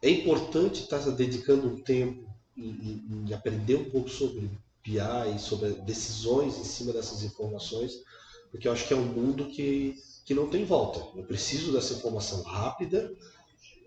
é 0.00 0.08
importante 0.08 0.84
estar 0.84 1.00
tá 1.00 1.10
dedicando 1.10 1.68
um 1.68 1.82
tempo 1.82 2.27
em, 2.58 3.26
em, 3.28 3.32
aprender 3.32 3.76
um 3.76 3.90
pouco 3.90 4.08
sobre 4.08 4.50
BI, 4.84 5.38
sobre 5.38 5.70
decisões 5.82 6.58
em 6.58 6.64
cima 6.64 6.92
dessas 6.92 7.22
informações, 7.22 8.02
porque 8.50 8.66
eu 8.66 8.72
acho 8.72 8.86
que 8.86 8.94
é 8.94 8.96
um 8.96 9.04
mundo 9.04 9.46
que, 9.46 9.96
que 10.24 10.34
não 10.34 10.48
tem 10.48 10.64
volta. 10.64 11.00
Eu 11.16 11.24
preciso 11.24 11.72
dessa 11.72 11.94
informação 11.94 12.42
rápida, 12.42 13.12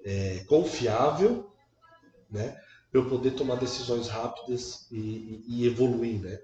é, 0.06 0.44
confiável, 0.48 1.52
né, 2.30 2.58
para 2.92 3.02
eu 3.02 3.10
poder 3.10 3.32
tomar 3.32 3.56
decisões 3.56 4.08
rápidas 4.08 4.88
e, 4.92 4.98
e, 4.98 5.46
e 5.48 5.68
evoluir, 5.68 6.20
né. 6.20 6.40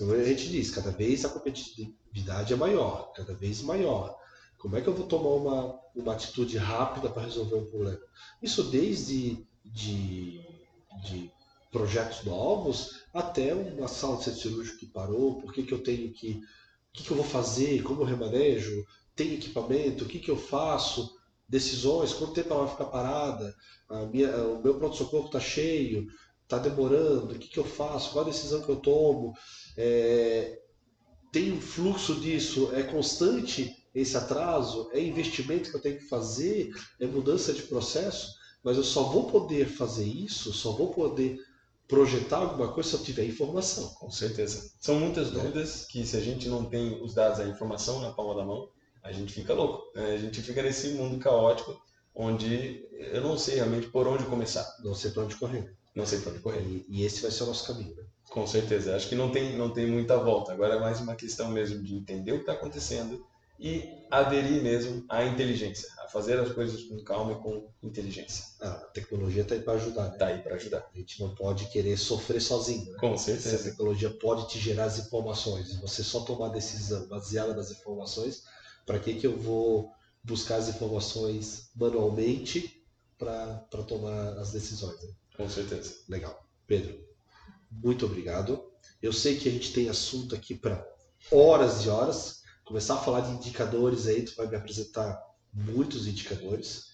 A 0.00 0.24
gente 0.24 0.48
diz, 0.48 0.70
cada 0.70 0.90
vez 0.90 1.24
a 1.24 1.28
competitividade 1.28 2.52
é 2.52 2.56
maior, 2.56 3.12
cada 3.12 3.34
vez 3.34 3.60
maior. 3.60 4.18
Como 4.56 4.76
é 4.76 4.80
que 4.80 4.88
eu 4.88 4.94
vou 4.94 5.06
tomar 5.06 5.30
uma, 5.30 5.80
uma 5.94 6.12
atitude 6.14 6.56
rápida 6.56 7.10
para 7.10 7.24
resolver 7.24 7.56
um 7.56 7.66
problema? 7.66 8.00
Isso 8.40 8.62
desde 8.64 9.44
de, 9.64 10.40
de 11.02 11.30
projetos 11.72 12.22
novos 12.22 13.00
até 13.12 13.54
uma 13.54 13.88
sala 13.88 14.18
de 14.18 14.24
centro 14.24 14.40
cirúrgico 14.40 14.78
que 14.78 14.86
parou, 14.86 15.40
por 15.40 15.52
que, 15.52 15.62
que 15.62 15.72
eu 15.72 15.82
tenho 15.82 16.12
que. 16.12 16.32
O 16.90 16.92
que, 16.92 17.04
que 17.04 17.10
eu 17.10 17.16
vou 17.16 17.24
fazer? 17.24 17.82
Como 17.82 18.02
eu 18.02 18.06
remanejo? 18.06 18.84
Tem 19.16 19.34
equipamento? 19.34 20.04
O 20.04 20.06
que, 20.06 20.18
que 20.18 20.30
eu 20.30 20.36
faço? 20.36 21.18
Decisões, 21.48 22.12
quanto 22.12 22.34
tempo 22.34 22.52
ela 22.52 22.64
vai 22.64 22.72
ficar 22.72 22.84
parada? 22.84 23.54
Minha, 24.10 24.36
o 24.46 24.62
meu 24.62 24.74
pronto-socorro 24.78 25.26
está 25.26 25.40
cheio, 25.40 26.06
está 26.44 26.58
demorando, 26.58 27.34
o 27.34 27.38
que, 27.38 27.48
que 27.48 27.58
eu 27.58 27.64
faço, 27.64 28.12
qual 28.12 28.24
a 28.24 28.28
decisão 28.28 28.62
que 28.62 28.68
eu 28.68 28.76
tomo, 28.76 29.34
é, 29.76 30.60
tem 31.30 31.52
um 31.52 31.60
fluxo 31.60 32.14
disso, 32.16 32.70
é 32.74 32.82
constante 32.82 33.74
esse 33.94 34.16
atraso, 34.16 34.90
é 34.92 35.02
investimento 35.02 35.70
que 35.70 35.76
eu 35.76 35.80
tenho 35.80 35.98
que 35.98 36.08
fazer, 36.08 36.70
é 37.00 37.06
mudança 37.06 37.52
de 37.52 37.62
processo, 37.62 38.34
mas 38.62 38.76
eu 38.76 38.84
só 38.84 39.04
vou 39.04 39.30
poder 39.30 39.66
fazer 39.66 40.06
isso, 40.06 40.52
só 40.52 40.72
vou 40.72 40.92
poder 40.92 41.38
projetar 41.92 42.38
alguma 42.38 42.72
coisa 42.72 42.88
se 42.88 42.96
eu 42.96 43.02
tiver 43.02 43.26
informação. 43.26 43.86
Com 44.00 44.10
certeza. 44.10 44.72
São 44.80 44.98
muitas 44.98 45.30
né? 45.30 45.38
dúvidas 45.38 45.84
que 45.84 46.06
se 46.06 46.16
a 46.16 46.20
gente 46.20 46.48
não 46.48 46.64
tem 46.64 46.98
os 47.02 47.12
dados, 47.12 47.38
a 47.38 47.44
informação 47.44 48.00
na 48.00 48.10
palma 48.10 48.34
da 48.34 48.42
mão, 48.46 48.70
a 49.02 49.12
gente 49.12 49.30
fica 49.30 49.52
louco. 49.52 49.92
Né? 49.94 50.14
A 50.14 50.16
gente 50.16 50.40
fica 50.40 50.62
nesse 50.62 50.94
mundo 50.94 51.18
caótico 51.18 51.78
onde 52.14 52.88
eu 52.92 53.20
não 53.20 53.36
sei 53.36 53.56
realmente 53.56 53.88
por 53.88 54.08
onde 54.08 54.24
começar. 54.24 54.66
Não 54.82 54.94
sei 54.94 55.10
para 55.10 55.24
onde 55.24 55.36
correr. 55.36 55.76
Não 55.94 56.06
sei 56.06 56.20
para 56.20 56.32
onde 56.32 56.40
correr. 56.40 56.62
E, 56.62 56.86
e, 56.88 57.04
esse 57.04 57.20
vai 57.20 57.30
ser 57.30 57.42
o 57.42 57.46
nosso 57.48 57.66
caminho. 57.66 57.94
Né? 57.94 58.04
Com 58.30 58.46
certeza. 58.46 58.96
Acho 58.96 59.10
que 59.10 59.14
não 59.14 59.30
tem, 59.30 59.58
não 59.58 59.68
tem 59.68 59.86
muita 59.86 60.16
volta. 60.16 60.50
Agora 60.50 60.76
é 60.76 60.80
mais 60.80 60.98
uma 60.98 61.14
questão 61.14 61.50
mesmo 61.50 61.82
de 61.82 61.94
entender 61.94 62.32
o 62.32 62.36
que 62.36 62.44
está 62.44 62.54
acontecendo 62.54 63.22
e 63.60 63.86
aderir 64.10 64.62
mesmo 64.62 65.04
à 65.10 65.26
inteligência, 65.26 65.88
fazer 66.12 66.38
as 66.38 66.52
coisas 66.52 66.82
com 66.84 67.02
calma 67.02 67.32
e 67.32 67.36
com 67.36 67.70
inteligência. 67.82 68.44
Ah, 68.60 68.72
a 68.72 68.86
tecnologia 68.88 69.42
está 69.42 69.54
aí 69.54 69.62
para 69.62 69.72
ajudar. 69.72 70.12
Está 70.12 70.26
né? 70.26 70.34
aí 70.34 70.42
para 70.42 70.56
ajudar. 70.56 70.86
A 70.94 70.98
gente 70.98 71.18
não 71.20 71.34
pode 71.34 71.66
querer 71.70 71.96
sofrer 71.96 72.40
sozinho. 72.40 72.92
Né? 72.92 72.98
Com 72.98 73.16
certeza. 73.16 73.56
A 73.56 73.70
tecnologia 73.70 74.10
pode 74.10 74.48
te 74.48 74.58
gerar 74.58 74.84
as 74.84 74.98
informações 74.98 75.74
você 75.80 76.04
só 76.04 76.20
tomar 76.20 76.50
decisão 76.50 77.08
baseada 77.08 77.54
nas 77.54 77.70
informações. 77.70 78.44
Para 78.84 78.98
que, 78.98 79.14
que 79.14 79.26
eu 79.26 79.38
vou 79.38 79.90
buscar 80.22 80.56
as 80.56 80.68
informações 80.68 81.70
manualmente 81.74 82.84
para 83.16 83.82
tomar 83.86 84.38
as 84.38 84.52
decisões? 84.52 85.02
Né? 85.02 85.14
Com 85.36 85.48
certeza. 85.48 85.94
Legal. 86.08 86.46
Pedro, 86.66 87.02
muito 87.70 88.04
obrigado. 88.04 88.70
Eu 89.00 89.12
sei 89.12 89.36
que 89.36 89.48
a 89.48 89.52
gente 89.52 89.72
tem 89.72 89.88
assunto 89.88 90.34
aqui 90.34 90.54
para 90.54 90.86
horas 91.30 91.84
e 91.84 91.88
horas. 91.88 92.42
Começar 92.64 92.94
a 92.94 92.98
falar 92.98 93.20
de 93.20 93.32
indicadores 93.32 94.06
aí, 94.06 94.22
tu 94.22 94.34
vai 94.36 94.46
me 94.46 94.56
apresentar 94.56 95.31
muitos 95.52 96.06
indicadores. 96.06 96.92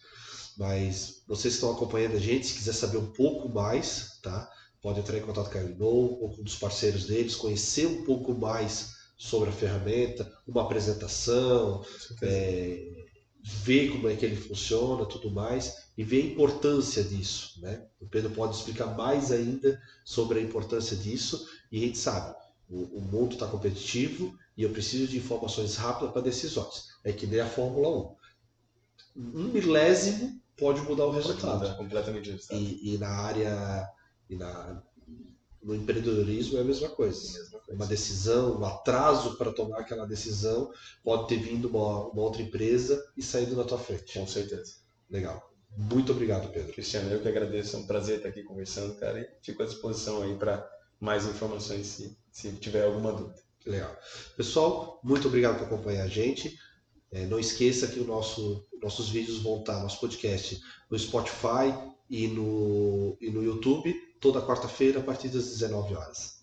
Mas 0.57 1.23
vocês 1.27 1.55
que 1.55 1.59
estão 1.59 1.73
acompanhando 1.73 2.17
a 2.17 2.21
gente, 2.21 2.47
se 2.47 2.55
quiser 2.55 2.73
saber 2.73 2.99
um 2.99 3.13
pouco 3.13 3.49
mais, 3.49 4.19
tá? 4.23 4.51
Pode 4.83 5.01
entrar 5.01 5.19
em 5.19 5.23
contato 5.23 5.51
com 5.51 5.59
a 5.59 5.63
Inou 5.63 6.21
ou 6.21 6.31
com 6.31 6.41
um 6.41 6.45
dos 6.45 6.57
parceiros 6.57 7.07
deles, 7.07 7.35
conhecer 7.35 7.87
um 7.87 8.05
pouco 8.05 8.35
mais 8.35 8.97
sobre 9.17 9.51
a 9.51 9.53
ferramenta, 9.53 10.33
uma 10.47 10.63
apresentação, 10.63 11.85
é, 12.23 13.07
ver 13.43 13.91
como 13.91 14.09
é 14.09 14.15
que 14.15 14.25
ele 14.25 14.37
funciona, 14.37 15.05
tudo 15.07 15.31
mais, 15.31 15.89
e 15.97 16.05
ver 16.05 16.23
a 16.23 16.27
importância 16.27 17.03
disso. 17.03 17.61
Né? 17.61 17.85
O 18.01 18.07
Pedro 18.07 18.31
pode 18.31 18.57
explicar 18.57 18.97
mais 18.97 19.33
ainda 19.33 19.81
sobre 20.05 20.39
a 20.39 20.43
importância 20.43 20.97
disso, 20.97 21.49
e 21.71 21.79
a 21.79 21.87
gente 21.87 21.99
sabe, 21.99 22.37
o, 22.69 22.99
o 22.99 23.01
mundo 23.01 23.35
está 23.35 23.47
competitivo 23.47 24.37
e 24.57 24.63
eu 24.63 24.71
preciso 24.71 25.09
de 25.09 25.19
informações 25.19 25.77
rápidas 25.77 26.13
para 26.13 26.23
decisões. 26.23 26.89
É 27.03 27.13
que 27.13 27.27
nem 27.27 27.41
a 27.41 27.49
Fórmula 27.49 27.89
1. 27.89 28.18
Um 29.19 29.49
milésimo 29.49 30.41
pode 30.57 30.81
mudar 30.83 31.07
o 31.07 31.11
resultado. 31.11 31.59
Mudar 31.59 31.75
completamente 31.77 32.29
o 32.29 32.33
resultado. 32.33 32.61
E, 32.61 32.95
e 32.95 32.99
na 32.99 33.09
área, 33.09 33.89
e 34.31 34.37
na, 34.37 34.83
no 35.63 35.75
empreendedorismo 35.75 36.59
é 36.59 36.61
a 36.61 36.65
mesma 36.65 36.89
coisa. 36.89 37.21
mesma 37.21 37.59
coisa. 37.59 37.75
Uma 37.75 37.87
decisão, 37.87 38.61
um 38.61 38.65
atraso 38.65 39.37
para 39.37 39.53
tomar 39.53 39.81
aquela 39.81 40.07
decisão, 40.07 40.71
pode 41.03 41.29
ter 41.29 41.39
vindo 41.39 41.69
uma, 41.69 42.09
uma 42.09 42.23
outra 42.23 42.43
empresa 42.43 43.05
e 43.17 43.23
saído 43.23 43.57
na 43.57 43.65
tua 43.65 43.79
frente. 43.79 44.19
Com 44.19 44.27
certeza. 44.27 44.77
Legal. 45.11 45.53
Muito 45.77 46.13
obrigado, 46.13 46.51
Pedro. 46.53 46.73
Cristiano, 46.73 47.11
eu 47.11 47.21
que 47.21 47.29
agradeço. 47.29 47.77
É 47.77 47.79
um 47.81 47.87
prazer 47.87 48.17
estar 48.17 48.29
aqui 48.29 48.43
conversando, 48.43 48.95
cara. 48.95 49.21
E 49.21 49.29
fico 49.43 49.63
à 49.63 49.67
disposição 49.67 50.23
aí 50.23 50.35
para 50.37 50.69
mais 51.01 51.27
informações 51.27 51.87
se, 51.87 52.17
se 52.31 52.53
tiver 52.53 52.85
alguma 52.85 53.13
dúvida. 53.13 53.41
Legal. 53.67 53.95
Pessoal, 54.37 55.01
muito 55.03 55.29
obrigado 55.29 55.59
por 55.59 55.67
acompanhar 55.67 56.05
a 56.05 56.09
gente. 56.09 56.59
É, 57.11 57.27
não 57.27 57.39
esqueça 57.39 57.87
que 57.87 58.01
nosso, 58.01 58.67
nossos 58.83 59.09
vídeos 59.09 59.39
vão 59.39 59.61
estar, 59.61 59.81
nosso 59.81 60.01
podcast, 60.01 60.61
no 60.91 60.99
Spotify 60.99 61.75
e 62.09 62.27
no, 62.29 63.17
e 63.21 63.31
no 63.31 63.43
YouTube 63.43 63.95
toda 64.21 64.43
quarta-feira 64.43 65.01
a 65.01 65.03
partir 65.03 65.29
das 65.29 65.49
19 65.49 65.95
horas. 65.95 66.38